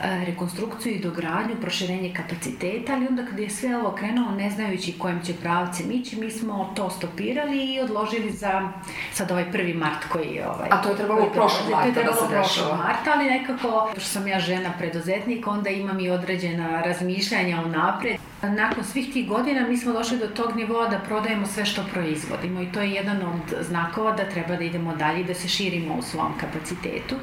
e, 0.03 0.25
rekonstrukciju 0.25 0.95
i 0.95 0.99
dogradnju, 0.99 1.55
proširenje 1.61 2.13
kapaciteta, 2.13 2.93
ali 2.93 3.07
onda 3.07 3.25
kad 3.25 3.39
je 3.39 3.49
sve 3.49 3.77
ovo 3.77 3.91
krenulo, 3.91 4.31
ne 4.31 4.49
znajući 4.49 4.93
kojim 4.99 5.21
će 5.25 5.33
pravcem 5.33 5.91
ići, 5.91 6.15
mi 6.15 6.31
smo 6.31 6.73
to 6.75 6.89
stopirali 6.89 7.73
i 7.73 7.79
odložili 7.79 8.31
za 8.31 8.69
sad 9.13 9.31
ovaj 9.31 9.51
prvi 9.51 9.73
mart 9.73 10.05
koji 10.09 10.27
je 10.27 10.49
ovaj... 10.49 10.69
A 10.71 10.81
to 10.81 10.89
je 10.89 10.95
trebalo 10.95 11.25
u 11.25 11.33
prošlog 11.33 11.71
marta 11.71 12.03
da 12.03 12.13
se 12.13 12.27
dešava? 12.27 12.27
To 12.27 12.27
je 12.27 12.27
trebalo 12.27 12.41
prošlog 12.41 12.77
marta, 12.77 13.11
ali 13.15 13.25
nekako, 13.25 13.89
što 13.97 14.09
sam 14.09 14.27
ja 14.27 14.39
žena 14.39 14.73
preduzetnik, 14.77 15.47
onda 15.47 15.69
imam 15.69 15.99
i 15.99 16.09
određena 16.09 16.81
razmišljanja 16.81 17.61
o 17.61 17.67
napred. 17.67 18.17
Nakon 18.41 18.83
svih 18.83 19.13
tih 19.13 19.27
godina 19.27 19.67
mi 19.67 19.77
smo 19.77 19.93
došli 19.93 20.17
do 20.17 20.27
tog 20.27 20.55
nivoa 20.55 20.87
da 20.87 20.99
prodajemo 20.99 21.45
sve 21.45 21.65
što 21.65 21.83
proizvodimo 21.93 22.61
i 22.61 22.71
to 22.71 22.81
je 22.81 22.91
jedan 22.91 23.21
od 23.21 23.65
znakova 23.67 24.11
da 24.11 24.29
treba 24.29 24.55
da 24.55 24.63
idemo 24.63 24.95
dalje 24.95 25.21
i 25.21 25.23
da 25.23 25.33
se 25.33 25.47
širimo 25.47 25.95
u 25.95 26.01
svom 26.01 26.33
kapacitetu. 26.39 27.15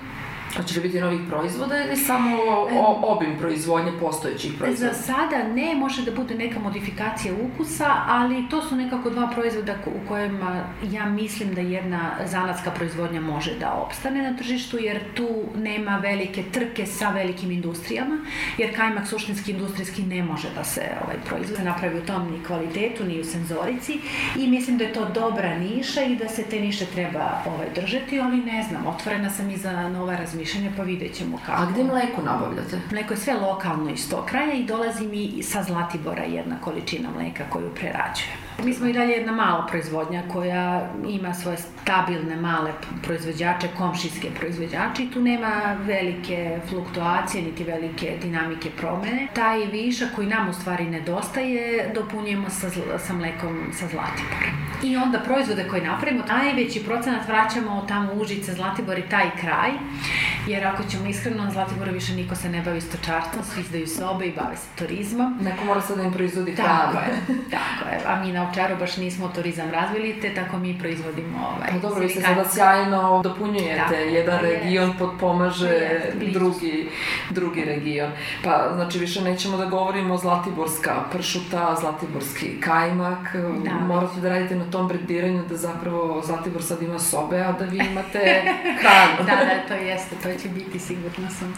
Hoće 0.56 0.74
li 0.74 0.88
biti 0.88 1.00
novih 1.00 1.20
proizvoda 1.28 1.84
ili 1.84 1.96
samo 1.96 2.36
o, 2.72 3.00
obim 3.02 3.38
proizvodnje 3.38 3.92
postojećih 4.00 4.52
proizvoda? 4.58 4.92
Za 4.92 5.02
sada 5.02 5.42
ne, 5.54 5.74
može 5.74 6.02
da 6.02 6.10
bude 6.10 6.34
neka 6.34 6.60
modifikacija 6.60 7.34
ukusa, 7.34 7.94
ali 8.06 8.48
to 8.50 8.62
su 8.62 8.76
nekako 8.76 9.10
dva 9.10 9.30
proizvoda 9.34 9.74
u 9.86 10.08
kojima 10.08 10.64
ja 10.90 11.06
mislim 11.06 11.54
da 11.54 11.60
jedna 11.60 12.10
zanatska 12.26 12.70
proizvodnja 12.70 13.20
može 13.20 13.58
da 13.58 13.72
opstane 13.72 14.30
na 14.30 14.36
tržištu, 14.36 14.78
jer 14.78 15.00
tu 15.14 15.28
nema 15.56 15.96
velike 15.96 16.42
trke 16.52 16.86
sa 16.86 17.10
velikim 17.10 17.50
industrijama, 17.50 18.18
jer 18.58 18.76
kajmak 18.76 19.08
suštinski 19.08 19.50
industrijski 19.50 20.02
ne 20.02 20.22
može 20.22 20.48
da 20.54 20.64
se 20.64 20.82
ovaj 21.04 21.16
proizvod 21.28 21.64
napravi 21.64 21.98
u 21.98 22.06
tom 22.06 22.30
ni 22.32 22.44
kvalitetu, 22.44 23.04
ni 23.04 23.20
u 23.20 23.24
senzorici 23.24 23.98
i 24.38 24.48
mislim 24.48 24.78
da 24.78 24.84
je 24.84 24.92
to 24.92 25.08
dobra 25.08 25.58
niša 25.58 26.02
i 26.02 26.16
da 26.16 26.28
se 26.28 26.42
te 26.42 26.60
niše 26.60 26.86
treba 26.86 27.42
ovaj, 27.46 27.66
držati, 27.74 28.20
ali 28.20 28.36
ne 28.36 28.62
znam, 28.68 28.86
otvorena 28.86 29.30
sam 29.30 29.50
i 29.50 29.56
za 29.56 29.88
nova 29.88 30.16
razmišljanja, 30.16 30.41
pa 30.76 30.82
vidjet 30.82 31.14
ćemo 31.14 31.38
kako. 31.46 31.62
A 31.62 31.66
gde 31.66 31.84
mleko 31.84 32.22
nabavljate? 32.22 32.80
Mleko 32.90 33.14
je 33.14 33.18
sve 33.18 33.34
lokalno 33.34 33.90
iz 33.90 34.10
tog 34.10 34.24
kraja 34.26 34.52
i 34.52 34.64
dolazi 34.64 35.06
mi 35.06 35.42
sa 35.42 35.62
Zlatibora 35.62 36.24
jedna 36.24 36.60
količina 36.60 37.08
mleka 37.10 37.44
koju 37.50 37.70
prerađuje. 37.74 38.51
Mi 38.64 38.74
smo 38.74 38.86
i 38.86 38.92
dalje 38.92 39.12
jedna 39.12 39.32
mala 39.32 39.66
proizvodnja 39.66 40.22
koja 40.32 40.90
ima 41.08 41.34
svoje 41.34 41.56
stabilne 41.56 42.36
male 42.36 42.72
proizvođače, 43.02 43.68
komšijske 43.78 44.28
proizvođače 44.38 45.02
i 45.02 45.10
tu 45.10 45.20
nema 45.20 45.76
velike 45.80 46.60
fluktuacije 46.68 47.44
niti 47.44 47.64
velike 47.64 48.18
dinamike 48.22 48.70
promene. 48.70 49.28
Taj 49.34 49.66
višak 49.66 50.08
koji 50.14 50.26
nam 50.26 50.48
u 50.48 50.52
stvari 50.52 50.84
nedostaje 50.84 51.92
dopunjujemo 51.94 52.50
sa, 52.50 52.70
sa 52.98 53.12
mlekom 53.12 53.60
sa 53.72 53.86
Zlatibora. 53.88 54.52
I 54.82 54.96
onda 54.96 55.18
proizvode 55.18 55.68
koje 55.68 55.82
napravimo, 55.84 56.24
najveći 56.28 56.84
procenat 56.84 57.28
vraćamo 57.28 57.84
tamo 57.88 58.12
Užice, 58.12 58.52
Zlatibor 58.52 58.98
i 58.98 59.08
taj 59.08 59.30
kraj, 59.40 59.70
jer 60.46 60.66
ako 60.66 60.82
ćemo 60.90 61.06
iskreno, 61.06 61.44
na 61.44 61.50
Zlatiboru 61.50 61.92
više 61.92 62.12
niko 62.12 62.34
se 62.34 62.48
ne 62.48 62.62
bavi 62.62 62.80
stočarstvom, 62.80 63.44
svi 63.44 63.60
izdaju 63.60 63.86
sobe 63.86 64.26
i 64.26 64.32
bave 64.32 64.56
se 64.56 64.68
turizmom. 64.78 65.38
Neko 65.40 65.64
mora 65.64 65.80
sad 65.80 65.96
da 65.96 66.02
im 66.02 66.12
proizvodi 66.12 66.52
hranu. 66.52 66.68
Tako 66.68 66.98
je, 66.98 67.38
tako 67.50 67.88
je. 67.88 68.00
A 68.06 68.20
mi 68.24 68.32
na 68.32 68.41
Ovčaru 68.48 68.76
baš 68.76 68.96
nismo 68.96 69.30
turizam 69.34 69.70
razvili, 69.70 70.20
te 70.20 70.34
tako 70.34 70.58
mi 70.58 70.78
proizvodimo 70.78 71.38
ovaj... 71.56 71.68
Pa 71.70 71.78
dobro, 71.88 72.00
vi 72.00 72.08
se 72.08 72.20
sada 72.20 72.44
sjajno 72.48 73.20
dopunjujete. 73.24 73.80
Tako, 73.88 73.94
Jedan 73.94 74.44
je, 74.44 74.50
region 74.50 74.94
potpomaže 74.98 75.68
je, 75.68 76.14
drugi, 76.32 76.88
drugi 77.30 77.64
region. 77.64 78.10
Pa, 78.44 78.70
znači, 78.74 78.98
više 78.98 79.20
nećemo 79.20 79.56
da 79.56 79.64
govorimo 79.64 80.16
Zlatiborska 80.16 80.94
pršuta, 81.12 81.76
Zlatiborski 81.80 82.60
kajmak. 82.60 83.36
Da, 83.64 83.70
Morate 83.70 84.20
da 84.20 84.28
radite 84.28 84.54
na 84.54 84.70
tom 84.70 84.88
brendiranju 84.88 85.42
da 85.48 85.56
zapravo 85.56 86.22
Zlatibor 86.26 86.62
sad 86.62 86.82
ima 86.82 86.98
sobe, 86.98 87.40
a 87.40 87.52
da 87.52 87.64
vi 87.64 87.76
imate 87.90 88.42
hranu. 88.80 89.16
da, 89.18 89.44
da, 89.44 89.68
to 89.68 89.74
jeste, 89.74 90.16
to 90.22 90.42
će 90.42 90.48
biti, 90.48 90.78
sigurno 90.78 91.30
sam. 91.38 91.54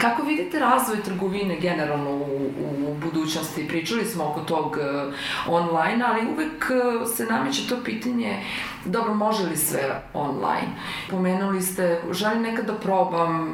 Kako 0.00 0.22
vidite 0.22 0.58
razvoj 0.58 1.02
trgovine 1.02 1.56
generalno 1.60 2.10
u, 2.10 2.50
u 2.88 2.94
budućnosti? 2.94 3.68
Pričali 3.68 4.04
smo 4.04 4.24
oko 4.24 4.40
tog 4.40 4.66
uh, 4.66 5.14
online, 5.54 6.04
ali 6.12 6.32
uvek 6.32 6.70
uh, 6.70 7.08
se 7.08 7.24
nameće 7.24 7.68
to 7.68 7.76
pitanje 7.84 8.42
dobro, 8.84 9.14
može 9.14 9.42
li 9.42 9.56
sve 9.56 10.02
online? 10.14 10.72
Pomenuli 11.10 11.62
ste, 11.62 12.02
želim 12.10 12.42
nekad 12.42 12.66
da 12.66 12.74
probam, 12.74 13.52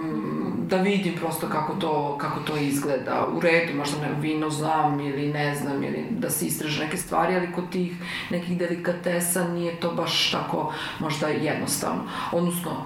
da 0.69 0.77
vidim 0.77 1.15
prosto 1.15 1.49
kako 1.49 1.75
to, 1.75 2.19
kako 2.21 2.41
to 2.41 2.57
izgleda. 2.57 3.27
U 3.35 3.41
redu, 3.41 3.75
možda 3.75 4.01
ne, 4.01 4.09
vino 4.21 4.51
znam 4.51 5.01
ili 5.01 5.33
ne 5.33 5.55
znam, 5.55 5.85
ili 5.85 6.07
da 6.11 6.31
se 6.31 6.47
istraže 6.47 6.85
neke 6.85 6.97
stvari, 6.97 7.37
ali 7.37 7.53
kod 7.53 7.71
tih 7.71 7.93
nekih 8.31 8.59
delikatesa 8.59 9.49
nije 9.49 9.81
to 9.81 9.91
baš 9.91 10.31
tako 10.31 10.73
možda 10.99 11.29
jednostavno. 11.29 12.03
Odnosno, 12.33 12.85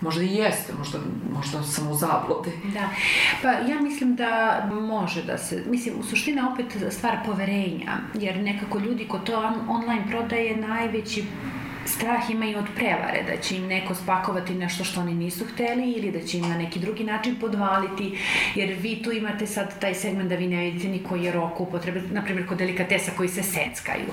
Možda 0.00 0.22
i 0.22 0.34
jeste, 0.34 0.72
možda, 0.78 0.98
možda 1.34 1.62
sam 1.62 1.90
u 1.90 1.94
zablodi. 1.94 2.50
Da, 2.74 2.88
pa 3.42 3.48
ja 3.48 3.80
mislim 3.80 4.16
da 4.16 4.62
može 4.70 5.22
da 5.22 5.38
se, 5.38 5.64
mislim, 5.66 5.94
u 6.00 6.02
suština 6.02 6.52
opet 6.52 6.92
stvar 6.92 7.16
poverenja, 7.26 7.92
jer 8.14 8.36
nekako 8.36 8.78
ljudi 8.78 9.08
kod 9.08 9.24
to 9.24 9.52
online 9.68 10.04
prodaje 10.10 10.56
najveći 10.56 11.24
strah 11.90 12.30
imaju 12.30 12.58
od 12.58 12.66
prevare, 12.74 13.22
da 13.26 13.42
će 13.42 13.56
im 13.56 13.66
neko 13.66 13.94
spakovati 13.94 14.54
nešto 14.54 14.84
što 14.84 15.00
oni 15.00 15.14
nisu 15.14 15.44
hteli 15.44 15.92
ili 15.92 16.12
da 16.12 16.26
će 16.26 16.38
im 16.38 16.48
na 16.48 16.58
neki 16.58 16.78
drugi 16.78 17.04
način 17.04 17.36
podvaliti, 17.40 18.18
jer 18.54 18.76
vi 18.80 19.02
tu 19.02 19.12
imate 19.12 19.46
sad 19.46 19.80
taj 19.80 19.94
segment 19.94 20.28
da 20.28 20.34
vi 20.34 20.46
ne 20.46 20.62
vidite 20.64 20.88
ni 20.88 21.02
koji 21.08 21.24
je 21.24 21.32
rok 21.32 21.60
upotrebe, 21.60 22.02
na 22.10 22.22
primjer 22.22 22.48
kod 22.48 22.58
delikatesa 22.58 23.10
koji 23.16 23.28
se 23.28 23.42
seckaju, 23.42 24.06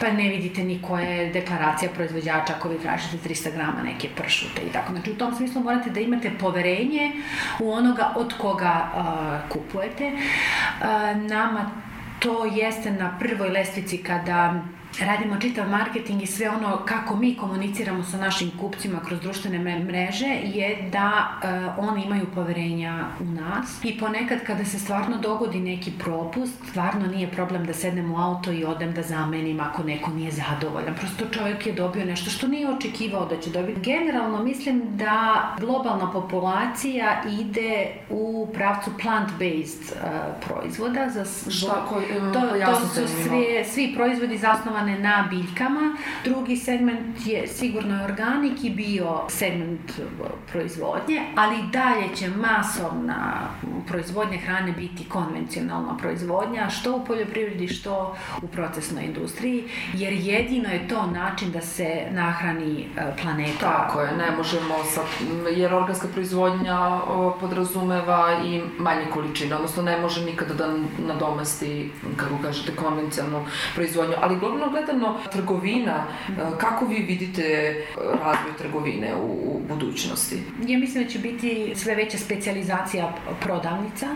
pa 0.00 0.12
ne 0.12 0.28
vidite 0.28 0.64
ni 0.64 0.82
koja 0.82 1.04
je 1.04 1.32
deklaracija 1.32 1.90
proizvođača 1.90 2.54
ako 2.56 2.68
vi 2.68 2.78
tražite 2.78 3.28
300 3.28 3.54
grama 3.54 3.82
neke 3.84 4.08
pršute 4.16 4.62
i 4.62 4.72
tako. 4.72 4.92
Znači 4.92 5.10
u 5.10 5.16
tom 5.16 5.34
smislu 5.34 5.62
morate 5.62 5.90
da 5.90 6.00
imate 6.00 6.30
poverenje 6.40 7.12
u 7.60 7.72
onoga 7.72 8.12
od 8.16 8.34
koga 8.38 8.92
uh, 8.94 9.50
kupujete. 9.50 10.12
Uh, 10.12 11.22
nama 11.22 11.70
to 12.18 12.44
jeste 12.44 12.90
na 12.90 13.18
prvoj 13.18 13.48
lestvici 13.48 13.98
kada 13.98 14.62
radimo 15.00 15.40
čitav 15.40 15.70
marketing 15.70 16.22
i 16.22 16.26
sve 16.26 16.50
ono 16.50 16.78
kako 16.84 17.16
mi 17.16 17.36
komuniciramo 17.36 18.04
sa 18.04 18.16
našim 18.16 18.50
kupcima 18.60 19.00
kroz 19.00 19.20
društvene 19.20 19.78
mreže 19.78 20.26
je 20.44 20.88
da 20.92 21.28
uh, 21.76 21.88
oni 21.88 22.04
imaju 22.04 22.26
poverenja 22.34 23.06
u 23.20 23.24
nas 23.24 23.84
i 23.84 23.98
ponekad 23.98 24.38
kada 24.46 24.64
se 24.64 24.78
stvarno 24.78 25.18
dogodi 25.18 25.60
neki 25.60 25.92
propust, 25.98 26.54
stvarno 26.70 27.06
nije 27.06 27.30
problem 27.30 27.66
da 27.66 27.72
sednem 27.72 28.12
u 28.12 28.18
auto 28.18 28.52
i 28.52 28.64
odem 28.64 28.92
da 28.92 29.02
zamenim 29.02 29.60
ako 29.60 29.82
neko 29.82 30.10
nije 30.10 30.30
zadovoljan. 30.30 30.94
Prosto 30.94 31.24
čovjek 31.38 31.66
je 31.66 31.72
dobio 31.72 32.04
nešto 32.04 32.30
što 32.30 32.48
nije 32.48 32.70
očekivao 32.70 33.26
da 33.26 33.40
će 33.40 33.50
dobiti. 33.50 33.80
Generalno 33.80 34.42
mislim 34.42 34.82
da 34.96 35.42
globalna 35.58 36.12
populacija 36.12 37.22
ide 37.40 37.86
u 38.10 38.48
pravcu 38.54 38.90
plant-based 39.02 39.92
uh, 39.92 40.08
proizvoda. 40.46 41.08
Za, 41.08 41.50
što, 41.50 41.66
um, 41.66 42.32
to, 42.32 42.40
to 42.66 42.80
su 42.80 43.08
svi, 43.22 43.64
svi 43.64 43.92
proizvodi 43.96 44.38
zasnovani 44.38 44.85
zasnovane 44.86 44.98
na 44.98 45.26
biljkama. 45.30 45.96
Drugi 46.24 46.56
segment 46.56 47.26
je 47.26 47.48
sigurno 47.48 48.04
organik 48.04 48.64
i 48.64 48.70
bio 48.70 49.20
segment 49.28 49.92
proizvodnje, 50.52 51.22
ali 51.36 51.56
dalje 51.72 52.16
će 52.16 52.28
masovna 52.28 53.48
proizvodnja 53.88 54.38
hrane 54.38 54.72
biti 54.72 55.08
konvencionalna 55.08 55.96
proizvodnja, 55.96 56.70
što 56.70 56.96
u 56.96 57.04
poljoprivredi, 57.04 57.68
što 57.68 58.16
u 58.42 58.46
procesnoj 58.48 59.04
industriji, 59.04 59.64
jer 59.94 60.12
jedino 60.12 60.68
je 60.68 60.88
to 60.88 61.06
način 61.06 61.50
da 61.50 61.60
se 61.60 62.02
nahrani 62.10 62.80
e, 62.80 63.16
planeta. 63.22 63.60
Tako 63.60 64.00
je, 64.00 64.16
ne 64.16 64.36
možemo 64.36 64.74
sa, 64.94 65.00
jer 65.56 65.74
organska 65.74 66.08
proizvodnja 66.08 67.00
podrazumeva 67.40 68.40
i 68.44 68.62
manje 68.78 69.06
količine, 69.14 69.54
odnosno 69.56 69.82
ne 69.82 70.00
može 70.00 70.24
nikada 70.24 70.54
da 70.54 70.66
nadomesti, 71.06 71.90
kako 72.16 72.42
kažete, 72.42 72.76
konvencionalnu 72.76 73.46
proizvodnju, 73.74 74.14
ali 74.20 74.36
globalno 74.36 74.66
gledano, 74.76 75.18
trgovina, 75.32 76.04
e, 76.28 76.32
kako 76.58 76.86
vi 76.86 76.96
vidite 76.96 77.76
razvoj 77.96 78.56
trgovine 78.58 79.14
u, 79.14 79.26
u 79.26 79.60
budućnosti? 79.68 80.42
Ja 80.66 80.78
mislim 80.78 81.04
da 81.04 81.10
će 81.10 81.18
biti 81.18 81.72
sve 81.76 81.94
veća 81.94 82.18
specializacija 82.18 83.14
prodavnica. 83.40 84.06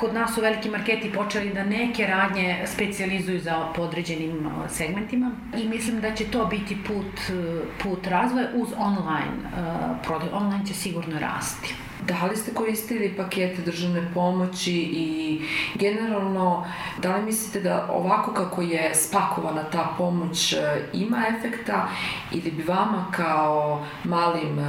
Kod 0.00 0.14
nas 0.14 0.34
su 0.34 0.40
veliki 0.40 0.70
marketi 0.70 1.12
počeli 1.12 1.54
da 1.54 1.64
neke 1.64 2.06
radnje 2.06 2.64
specializuju 2.66 3.40
za 3.40 3.72
podređenim 3.76 4.50
segmentima 4.68 5.30
i 5.56 5.68
mislim 5.68 6.00
da 6.00 6.14
će 6.14 6.24
to 6.24 6.46
biti 6.46 6.76
put, 6.86 7.36
put 7.82 8.06
razvoja 8.06 8.48
uz 8.54 8.68
online 8.78 9.38
e, 9.44 10.04
prodaj. 10.04 10.28
Online 10.32 10.66
će 10.66 10.74
sigurno 10.74 11.18
rasti. 11.18 11.74
Da 12.06 12.26
li 12.26 12.36
ste 12.36 12.54
koristili 12.54 13.14
pakete 13.16 13.62
državne 13.62 14.10
pomoći 14.14 14.72
i 14.72 15.40
generalno 15.74 16.66
da 17.02 17.16
li 17.16 17.24
mislite 17.24 17.60
da 17.60 17.88
ovako 17.90 18.32
kako 18.32 18.62
je 18.62 18.94
spakovana 18.94 19.62
ta 19.62 19.94
pomoć 19.98 20.52
e, 20.52 20.58
ima 20.92 21.24
efekta 21.38 21.88
ili 22.32 22.50
bi 22.50 22.62
vama 22.62 23.06
kao 23.16 23.84
malim 24.04 24.58
e, 24.58 24.62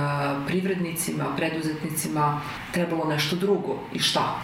privrednicima, 0.48 1.26
preduzetnicima 1.38 2.42
trebalo 2.72 3.06
nešto 3.06 3.36
drugo 3.36 3.80
i 3.94 4.00
šta? 4.00 4.40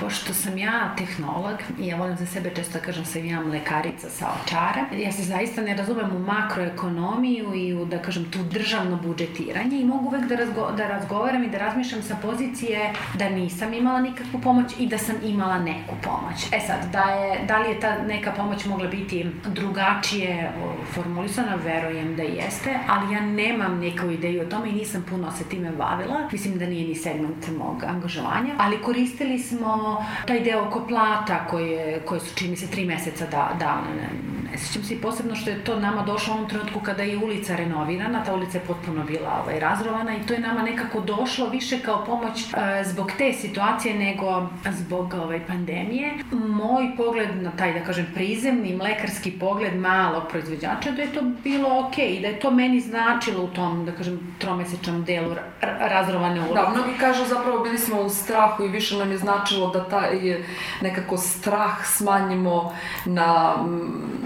Pošto 0.00 0.34
sam 0.34 0.58
ja 0.58 0.94
tehnolog 0.98 1.58
i 1.78 1.86
ja 1.86 1.96
volim 1.96 2.16
za 2.16 2.26
sebe 2.26 2.50
često 2.56 2.78
da 2.78 2.84
kažem 2.84 3.04
sam 3.04 3.24
ja 3.24 3.40
mlekarica 3.40 4.10
sa 4.10 4.26
očara, 4.42 4.86
ja 4.92 5.12
se 5.12 5.22
zaista 5.22 5.62
ne 5.62 5.76
razumem 5.76 6.16
u 6.16 6.18
makroekonomiju 6.18 7.54
i 7.54 7.74
u, 7.74 7.84
da 7.84 7.98
kažem, 8.02 8.24
tu 8.30 8.38
državno 8.42 8.96
budžetiranje 8.96 9.80
i 9.80 9.84
mogu 9.84 10.06
uvek 10.06 10.24
da, 10.24 10.36
razgo, 10.36 10.70
da 10.76 10.88
razgovaram 10.88 11.44
i 11.44 11.48
da 11.48 11.58
razmišljam 11.58 12.02
sa 12.02 12.16
pozicije 12.22 12.92
da 13.14 13.28
nisam 13.28 13.74
imala 13.74 14.00
nikakvu 14.00 14.40
pomoć 14.40 14.72
i 14.78 14.86
da 14.86 14.98
sam 14.98 15.16
imala 15.24 15.58
neku 15.58 15.94
pomoć. 16.02 16.46
E 16.52 16.60
sad, 16.66 16.92
da, 16.92 17.02
je, 17.02 17.46
da 17.46 17.58
li 17.58 17.68
je 17.68 17.80
ta 17.80 18.02
neka 18.02 18.32
pomoć 18.32 18.64
mogla 18.64 18.88
biti 18.88 19.26
drugačije 19.46 20.52
formulisana, 20.94 21.54
verujem 21.54 22.16
da 22.16 22.22
jeste, 22.22 22.78
ali 22.88 23.14
ja 23.14 23.20
nemam 23.20 23.78
neku 23.78 24.10
ideju 24.10 24.42
o 24.42 24.44
tome 24.44 24.68
i 24.68 24.72
nisam 24.72 25.04
puno 25.10 25.32
se 25.32 25.44
time 25.44 25.70
bavila. 25.70 26.28
Mislim 26.32 26.58
da 26.58 26.66
nije 26.66 26.88
ni 26.88 26.94
segment 26.94 27.48
mog 27.58 27.84
angažovanja, 27.84 28.54
ali 28.58 28.82
koristili 28.82 29.38
smo 29.38 29.83
taj 30.26 30.40
deo 30.40 30.66
oko 30.66 30.86
plata 30.88 31.46
koje, 31.50 32.00
koje 32.00 32.20
su 32.20 32.34
čini 32.34 32.56
se 32.56 32.70
tri 32.70 32.84
meseca 32.84 33.26
da, 33.26 33.50
davne 33.58 34.08
Ne 34.54 34.58
sjećam 34.58 34.84
se 34.84 34.94
i 34.94 35.00
posebno 35.00 35.34
što 35.34 35.50
je 35.50 35.64
to 35.64 35.80
nama 35.80 36.02
došlo 36.02 36.34
u 36.34 36.36
onom 36.36 36.48
trenutku 36.48 36.80
kada 36.80 37.02
je 37.02 37.18
ulica 37.18 37.56
renovirana, 37.56 38.24
ta 38.24 38.34
ulica 38.34 38.58
je 38.58 38.64
potpuno 38.64 39.04
bila 39.04 39.40
ovaj, 39.42 39.60
razrovana 39.60 40.16
i 40.16 40.26
to 40.26 40.34
je 40.34 40.40
nama 40.40 40.62
nekako 40.62 41.00
došlo 41.00 41.48
više 41.48 41.78
kao 41.78 42.04
pomoć 42.04 42.40
e, 42.40 42.84
zbog 42.84 43.12
te 43.18 43.32
situacije 43.32 43.94
nego 43.94 44.48
zbog 44.70 45.14
ovaj, 45.14 45.46
pandemije. 45.46 46.12
Moj 46.32 46.96
pogled 46.96 47.42
na 47.42 47.50
taj, 47.50 47.72
da 47.72 47.84
kažem, 47.84 48.06
prizemni 48.14 48.76
mlekarski 48.76 49.30
pogled 49.30 49.76
malog 49.76 50.22
proizvođača 50.30 50.90
da 50.90 51.02
je 51.02 51.12
to 51.12 51.20
bilo 51.44 51.78
ok 51.78 51.98
i 51.98 52.20
da 52.20 52.28
je 52.28 52.40
to 52.40 52.50
meni 52.50 52.80
značilo 52.80 53.44
u 53.44 53.48
tom, 53.48 53.84
da 53.86 53.92
kažem, 53.92 54.36
tromesečnom 54.38 55.04
delu 55.04 55.34
razrovane 55.80 56.40
ulice. 56.40 56.54
Da, 56.54 56.68
mnogi 56.68 56.98
kažu 57.00 57.24
zapravo 57.24 57.62
bili 57.62 57.78
smo 57.78 58.00
u 58.00 58.08
strahu 58.08 58.64
i 58.64 58.68
više 58.68 58.96
nam 58.96 59.10
je 59.10 59.18
značilo 59.18 59.70
da 59.74 59.84
taj 59.88 60.42
nekako 60.80 61.16
strah 61.16 61.86
smanjimo 61.86 62.74
na, 63.04 63.54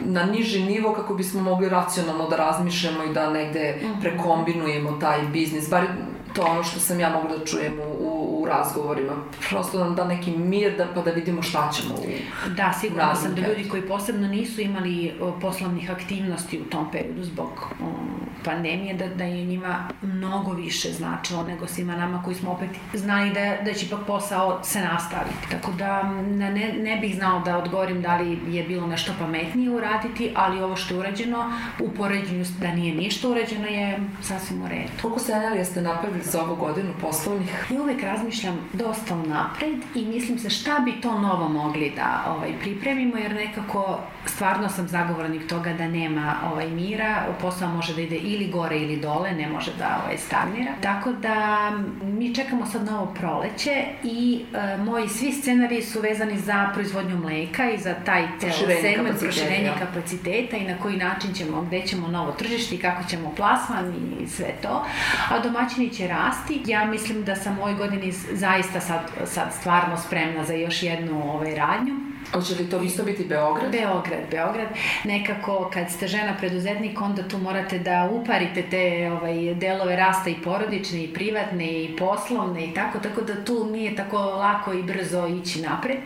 na 0.05 0.25
niži 0.25 0.63
nivo 0.63 0.93
kako 0.93 1.15
bismo 1.15 1.43
mogli 1.43 1.69
racionalno 1.69 2.29
da 2.29 2.37
razmišljamo 2.37 3.05
i 3.05 3.13
da 3.15 3.31
negde 3.31 3.77
mhm. 3.83 4.01
prekombinujemo 4.01 4.93
taj 5.01 5.23
biznis. 5.23 5.71
Bar 5.71 5.87
to 6.35 6.43
ono 6.43 6.63
što 6.63 6.81
sam 6.81 7.01
ja 7.01 7.11
mogla 7.11 7.37
da 7.37 7.45
čujem 7.45 7.81
u, 7.81 7.83
u, 7.83 8.18
u 8.18 8.18
razgovorima. 8.49 9.13
Prosto 9.49 9.85
nam 9.85 9.95
da 9.95 10.05
neki 10.05 10.31
mir 10.31 10.77
da, 10.77 10.87
pa 10.95 11.03
da 11.03 11.11
vidimo 11.11 11.43
šta 11.43 11.71
ćemo 11.73 11.95
u 11.95 12.51
Da, 12.51 12.73
sigurno 12.81 13.15
sam 13.15 13.35
da 13.35 13.41
ljudi 13.41 13.69
koji 13.69 13.83
posebno 13.83 14.29
nisu 14.29 14.61
imali 14.61 15.15
poslovnih 15.41 15.91
aktivnosti 15.91 16.61
u 16.61 16.65
tom 16.65 16.91
periodu 16.91 17.25
zbog 17.25 17.51
um, 17.81 18.21
pandemije, 18.45 18.95
da, 18.95 19.07
da 19.09 19.25
je 19.25 19.45
njima 19.45 19.89
mnogo 20.03 20.53
više 20.53 20.93
značilo 20.93 21.43
nego 21.43 21.67
svima 21.67 21.97
nama 21.97 22.23
koji 22.23 22.37
smo 22.37 22.51
opet 22.51 22.71
znali 22.95 23.31
da, 23.31 23.57
da 23.65 23.75
će 23.75 23.87
ipak 23.87 24.01
posao 24.07 24.61
se 24.65 24.81
nastaviti. 24.81 25.51
Tako 25.51 25.73
da 25.73 26.03
ne, 26.23 26.75
ne 26.79 26.97
bih 27.01 27.17
znao 27.17 27.41
da 27.41 27.59
odgovorim 27.59 28.03
da 28.03 28.17
li 28.17 28.39
je 28.49 28.65
bilo 28.65 28.87
nešto 28.87 29.13
pametnije 29.19 29.71
uraditi, 29.71 30.33
ali 30.35 30.63
ovo 30.63 30.77
što 30.77 30.95
je 30.95 31.01
urađeno 31.01 31.53
u 31.81 31.91
poređenju 31.91 32.45
da 32.61 32.75
nije 32.75 32.95
ništa 32.95 33.29
urađeno 33.29 33.67
je 33.67 33.99
sasvim 34.23 34.63
u 34.63 34.69
redu. 34.69 34.89
Koliko 35.03 35.21
scenarija 35.21 35.65
ste 35.65 35.83
napravili 35.83 36.23
za 36.25 36.43
ovu 36.43 36.57
godinu 36.57 36.93
poslovnih? 37.01 37.67
Ja 37.71 37.83
uvek 37.83 38.03
razmišljam 38.03 38.38
dosta 38.73 39.17
napred 39.17 39.79
i 39.95 40.05
mislim 40.05 40.39
se 40.39 40.51
šta 40.51 40.79
bi 40.79 41.01
to 41.01 41.19
novo 41.19 41.49
mogli 41.49 41.93
da 41.97 42.35
ovaj, 42.37 42.53
pripremimo, 42.61 43.17
jer 43.17 43.35
nekako 43.35 43.99
stvarno 44.27 44.69
sam 44.69 44.89
zagovornik 44.89 45.49
toga 45.49 45.73
da 45.73 45.89
nema 45.89 46.35
ovaj, 46.53 46.69
mira, 46.69 47.27
posao 47.41 47.69
može 47.69 47.95
da 47.95 48.01
ide 48.01 48.17
ili 48.17 48.49
gore 48.49 48.79
ili 48.79 48.97
dole, 48.97 49.33
ne 49.33 49.49
može 49.49 49.71
da 49.79 50.01
ovaj, 50.05 50.19
stagnira. 50.19 50.73
Tako 50.83 51.13
da 51.13 51.71
mi 52.03 52.35
čekamo 52.35 52.67
sad 52.67 52.85
novo 52.85 53.15
proleće 53.15 53.85
i 54.05 54.41
e, 54.55 54.77
moji 54.77 55.09
svi 55.09 55.33
scenariji 55.33 55.83
su 55.83 56.01
vezani 56.01 56.39
za 56.39 56.71
proizvodnju 56.75 57.17
mleka 57.17 57.71
i 57.71 57.79
za 57.79 57.95
taj 57.95 58.27
ceo 58.41 58.53
segment 58.81 59.21
proširenje 59.21 59.73
kapaciteta 59.79 60.57
i 60.57 60.67
na 60.67 60.79
koji 60.79 60.97
način 60.97 61.35
ćemo, 61.35 61.63
gde 61.63 61.83
ćemo 61.87 62.09
novo 62.09 62.33
tržište 62.33 62.75
i 62.75 62.79
kako 62.79 63.05
ćemo 63.09 63.35
plasman 63.37 63.95
i 64.21 64.27
sve 64.27 64.55
to. 64.63 64.85
A 65.31 65.39
domaćini 65.39 65.91
će 65.91 66.09
rasti. 66.09 66.63
Ja 66.67 66.85
mislim 66.85 67.25
da 67.25 67.37
sam 67.37 67.59
ovoj 67.59 67.75
godini 67.75 68.13
zaista 68.33 68.81
sad, 68.81 69.01
sad 69.25 69.55
stvarno 69.61 69.97
spremna 69.97 70.45
za 70.45 70.55
još 70.55 70.83
jednu 70.83 71.33
ovaj, 71.33 71.55
radnju 71.55 71.95
Hoće 72.33 72.55
li 72.55 72.71
to 72.71 72.83
isto 72.83 73.05
biti 73.05 73.25
Beograd? 73.25 73.73
Beograd, 73.73 74.21
Beograd. 74.31 74.69
Nekako 75.05 75.71
kad 75.73 75.91
ste 75.91 76.07
žena 76.07 76.35
preduzetnik, 76.39 77.01
onda 77.01 77.29
tu 77.29 77.39
morate 77.39 77.79
da 77.79 78.09
uparite 78.13 78.63
te 78.71 79.11
ovaj, 79.13 79.55
delove 79.55 79.97
rasta 79.97 80.31
i 80.31 80.35
porodične 80.45 81.05
i 81.05 81.15
privatne 81.15 81.85
i 81.85 81.97
poslovne 81.97 82.65
i 82.67 82.75
tako, 82.75 82.99
tako 82.99 83.21
da 83.21 83.45
tu 83.45 83.67
nije 83.73 83.97
tako 83.97 84.17
lako 84.19 84.73
i 84.73 84.83
brzo 84.83 85.27
ići 85.27 85.61
napred. 85.61 85.99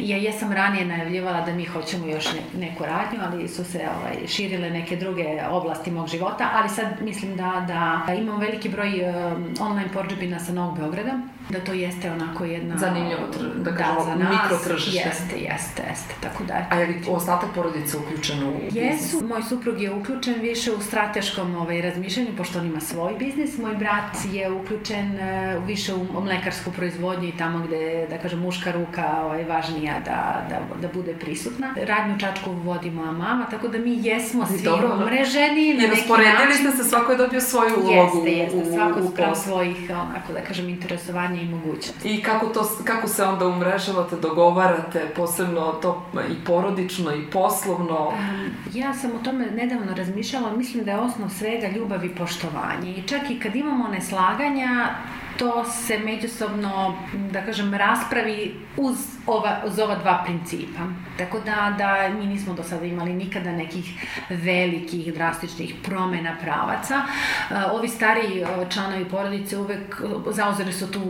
Ja 0.00 0.16
jesam 0.16 0.52
ranije 0.52 0.86
najavljivala 0.86 1.40
da 1.40 1.52
mi 1.52 1.64
hoćemo 1.64 2.06
još 2.06 2.32
ne, 2.32 2.66
neku 2.66 2.84
radnju, 2.84 3.18
ali 3.22 3.48
su 3.48 3.64
se 3.64 3.78
ovaj, 3.78 4.26
širile 4.26 4.70
neke 4.70 4.96
druge 4.96 5.40
oblasti 5.50 5.90
mog 5.90 6.08
života, 6.08 6.50
ali 6.54 6.68
sad 6.68 6.86
mislim 7.00 7.36
da, 7.36 7.64
da 8.06 8.14
imam 8.14 8.40
veliki 8.40 8.68
broj 8.68 8.88
um, 8.88 9.54
online 9.60 9.88
porđebina 9.92 10.38
sa 10.38 10.52
Novog 10.52 10.78
Beograda, 10.78 11.12
da 11.48 11.60
to 11.60 11.72
jeste 11.72 12.10
onako 12.10 12.44
jedna... 12.44 12.76
Zanimljivo, 12.78 13.20
da 13.56 13.74
kažemo, 13.74 14.16
da, 14.16 14.30
mikro 14.30 14.58
tržište. 14.64 15.08
Jeste, 15.08 15.36
jeste, 15.36 15.69
jeste, 15.88 16.14
tako 16.20 16.44
da... 16.44 16.66
A 16.70 16.76
je 16.76 16.86
li 16.86 17.02
ostatak 17.08 17.50
porodice 17.54 17.96
uključen 17.98 18.42
u 18.42 18.52
Jesu, 18.62 18.74
biznis? 18.74 19.22
moj 19.22 19.42
suprug 19.42 19.80
je 19.82 19.94
uključen 19.94 20.34
više 20.40 20.72
u 20.72 20.80
strateškom 20.80 21.54
ovaj, 21.54 21.80
razmišljanju, 21.80 22.36
pošto 22.36 22.58
on 22.58 22.66
ima 22.66 22.80
svoj 22.80 23.14
biznis. 23.18 23.58
Moj 23.58 23.74
brat 23.74 24.16
je 24.32 24.50
uključen 24.50 25.12
uh, 25.12 25.66
više 25.66 25.94
u 25.94 26.20
mlekarsku 26.22 26.70
proizvodnju 26.72 27.28
i 27.28 27.36
tamo 27.38 27.66
gde, 27.66 28.06
da 28.10 28.18
kažem, 28.18 28.38
muška 28.38 28.72
ruka 28.72 29.22
ovaj, 29.24 29.44
važnija 29.44 29.94
da, 30.04 30.46
da, 30.48 30.60
da 30.80 30.88
bude 30.94 31.14
prisutna. 31.14 31.74
Radnju 31.76 32.18
Čačku 32.18 32.50
vodi 32.50 32.90
moja 32.90 33.12
mama, 33.12 33.46
tako 33.50 33.68
da 33.68 33.78
mi 33.78 34.06
jesmo 34.06 34.46
svi 34.46 34.62
Dobro, 34.62 34.94
umreženi 34.94 35.74
na 35.74 35.82
neki 35.82 35.90
rasporedili 35.90 36.54
ste 36.54 36.70
se, 36.70 36.88
svako 36.88 37.12
je 37.12 37.18
dobio 37.18 37.40
svoju 37.40 37.74
ulogu 37.76 38.26
jeste, 38.26 38.30
jeste, 38.30 38.72
svako 38.74 39.12
sprem 39.12 39.34
svojih, 39.34 39.90
onako 39.90 40.32
da 40.32 40.40
kažem, 40.40 40.68
interesovanja 40.68 41.42
i 41.42 41.44
mogućnosti. 41.44 42.14
I 42.14 42.22
kako, 42.22 42.46
to, 42.46 42.70
kako 42.84 43.08
se 43.08 43.24
onda 43.24 43.46
umrežavate, 43.46 44.16
dogovarate, 44.16 45.00
posebno 45.16 45.59
to 45.82 46.02
i 46.30 46.44
porodično 46.44 47.14
i 47.14 47.26
poslovno? 47.32 48.08
Um, 48.08 48.50
ja 48.74 48.94
sam 48.94 49.10
o 49.10 49.24
tome 49.24 49.46
nedavno 49.46 49.94
razmišljala, 49.94 50.56
mislim 50.56 50.84
da 50.84 50.90
je 50.90 50.98
osnov 50.98 51.28
svega 51.30 51.68
ljubav 51.68 52.04
i 52.04 52.14
poštovanje. 52.14 52.90
I 52.96 53.02
čak 53.02 53.30
i 53.30 53.40
kad 53.40 53.56
imamo 53.56 53.88
neslaganja, 53.88 54.94
to 55.40 55.64
se 55.64 55.98
međusobno, 55.98 56.98
da 57.32 57.44
kažem, 57.44 57.74
raspravi 57.74 58.54
uz 58.76 58.96
ova, 59.26 59.62
uz 59.66 59.78
ova 59.78 59.94
dva 59.94 60.22
principa. 60.24 60.80
Tako 61.18 61.40
da, 61.40 61.74
da 61.78 62.08
mi 62.18 62.26
nismo 62.26 62.54
do 62.54 62.62
sada 62.62 62.86
imali 62.86 63.12
nikada 63.12 63.52
nekih 63.52 63.84
velikih, 64.28 65.14
drastičnih 65.14 65.74
promena 65.84 66.36
pravaca. 66.42 66.94
E, 66.94 67.54
ovi 67.72 67.88
stari 67.88 68.40
e, 68.40 68.46
članovi 68.70 69.04
porodice 69.04 69.58
uvek 69.58 70.02
zauzeli 70.30 70.72
su 70.72 70.92
tu 70.92 71.00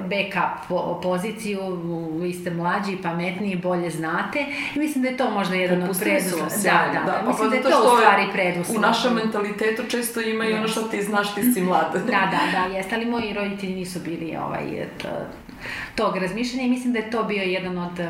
backup 0.00 0.78
poziciju, 1.02 1.60
vi 2.20 2.32
ste 2.32 2.50
mlađi, 2.50 2.96
pametniji, 3.02 3.56
bolje 3.56 3.90
znate 3.90 4.46
i 4.74 4.78
mislim 4.78 5.02
da 5.02 5.08
je 5.08 5.16
to 5.16 5.30
možda 5.30 5.54
jedan 5.54 5.82
od 5.82 6.00
preduslova. 6.00 6.48
Da, 6.48 6.90
da, 6.92 7.00
da, 7.00 7.12
da, 7.12 7.28
mislim 7.28 7.50
pa, 7.50 7.50
da 7.50 7.56
je 7.56 7.62
to 7.62 7.92
u 7.94 7.96
stvari 7.96 8.26
preduslov. 8.32 8.76
U 8.76 8.80
našem 8.80 9.14
mentalitetu 9.14 9.82
često 9.88 10.20
ima 10.20 10.44
i 10.44 10.52
ono 10.52 10.68
što 10.68 10.82
ti 10.82 11.02
znaš, 11.02 11.34
ti 11.34 11.52
si 11.52 11.60
mlada. 11.60 11.98
da, 11.98 12.30
da, 12.30 12.40
da, 12.52 12.76
jeste, 12.76 12.94
ali 12.94 13.06
moji 13.06 13.32
roditelji 13.32 13.61
nisu 13.68 14.00
bili 14.00 14.36
ovaj, 14.36 14.86
tog 15.94 16.16
razmišljanja 16.16 16.66
i 16.66 16.70
mislim 16.70 16.92
da 16.92 16.98
je 16.98 17.10
to 17.10 17.24
bio 17.24 17.42
jedan 17.42 17.78
od 17.78 18.00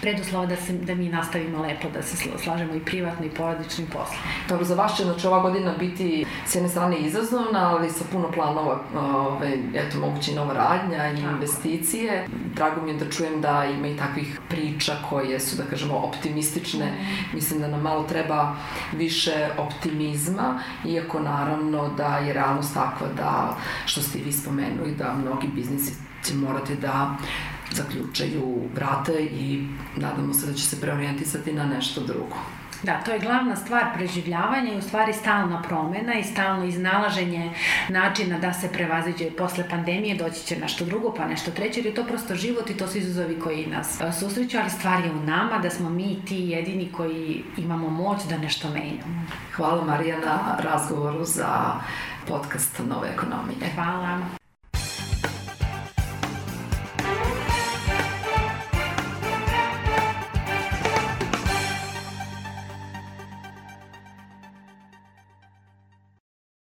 preduslova 0.00 0.46
da, 0.46 0.56
se, 0.56 0.72
da 0.72 0.94
mi 0.94 1.08
nastavimo 1.08 1.62
lepo, 1.62 1.88
da 1.94 2.02
se 2.02 2.16
slažemo 2.38 2.74
i 2.74 2.80
privatno 2.80 3.26
i 3.26 3.30
porodičnim 3.30 3.86
poslom. 3.86 4.18
Dobro, 4.48 4.64
za 4.64 4.74
vas 4.74 4.96
će 4.96 5.04
znači, 5.04 5.26
ova 5.26 5.40
godina 5.40 5.74
biti 5.78 6.26
s 6.46 6.54
jedne 6.54 6.68
strane 6.68 6.98
izazovna, 6.98 7.70
ali 7.70 7.90
sa 7.90 8.04
puno 8.12 8.30
planova, 8.32 8.80
ove, 8.94 9.58
eto, 9.74 9.98
moguće 9.98 10.32
i 10.32 10.34
nova 10.34 10.54
radnja 10.54 11.10
i 11.12 11.16
Tako. 11.16 11.34
investicije. 11.34 12.26
Drago 12.54 12.82
mi 12.82 12.90
je 12.90 12.96
da 12.96 13.10
čujem 13.10 13.40
da 13.40 13.64
ima 13.78 13.88
i 13.88 13.96
takvih 13.96 14.40
priča 14.48 14.92
koje 15.10 15.40
su, 15.40 15.56
da 15.56 15.62
kažemo, 15.62 15.94
optimistične. 15.94 16.86
Mm. 16.86 17.34
Mislim 17.34 17.60
da 17.60 17.68
nam 17.68 17.80
malo 17.80 18.02
treba 18.02 18.56
više 18.92 19.48
optimizma, 19.58 20.60
iako 20.86 21.20
naravno 21.20 21.88
da 21.88 22.18
je 22.18 22.32
realnost 22.32 22.74
takva 22.74 23.06
da, 23.16 23.56
što 23.86 24.02
ste 24.02 24.18
vi 24.18 24.32
spomenuli, 24.32 24.94
da 24.98 25.14
mnogi 25.14 25.48
biznisi 25.54 25.92
će 26.24 26.34
morati 26.34 26.76
da 26.76 27.16
zaključaju 27.70 28.68
vrate 28.74 29.22
i 29.22 29.66
nadamo 29.96 30.34
se 30.34 30.46
da 30.46 30.52
će 30.52 30.64
se 30.64 30.80
preorijentisati 30.80 31.52
na 31.52 31.66
nešto 31.66 32.00
drugo. 32.00 32.36
Da, 32.82 33.00
to 33.00 33.10
je 33.10 33.18
glavna 33.18 33.56
stvar 33.56 33.84
preživljavanja 33.94 34.74
i 34.74 34.78
u 34.78 34.82
stvari 34.82 35.12
stalna 35.12 35.62
promena 35.62 36.14
i 36.14 36.24
stalno 36.24 36.64
iznalaženje 36.64 37.52
načina 37.88 38.38
da 38.38 38.52
se 38.52 38.68
prevaziđe 38.72 39.30
posle 39.30 39.68
pandemije, 39.68 40.14
doći 40.14 40.46
će 40.46 40.58
nešto 40.58 40.84
drugo 40.84 41.14
pa 41.14 41.28
nešto 41.28 41.50
treće, 41.50 41.80
jer 41.80 41.86
je 41.86 41.94
to 41.94 42.04
prosto 42.04 42.34
život 42.34 42.70
i 42.70 42.76
to 42.76 42.88
su 42.88 42.98
izazovi 42.98 43.40
koji 43.40 43.66
nas 43.66 44.00
e, 44.00 44.12
susreću, 44.12 44.58
ali 44.60 44.70
stvar 44.70 45.04
je 45.04 45.10
u 45.10 45.22
nama 45.22 45.58
da 45.58 45.70
smo 45.70 45.90
mi 45.90 46.24
ti 46.24 46.36
jedini 46.36 46.92
koji 46.92 47.44
imamo 47.56 47.88
moć 47.88 48.18
da 48.28 48.38
nešto 48.38 48.68
menjamo. 48.68 49.26
Hvala 49.56 49.84
Marija 49.84 50.18
na 50.18 50.56
razgovoru 50.62 51.24
za 51.24 51.80
podcast 52.28 52.80
Nove 52.88 53.08
ekonomije. 53.08 53.70
Hvala. 53.74 54.37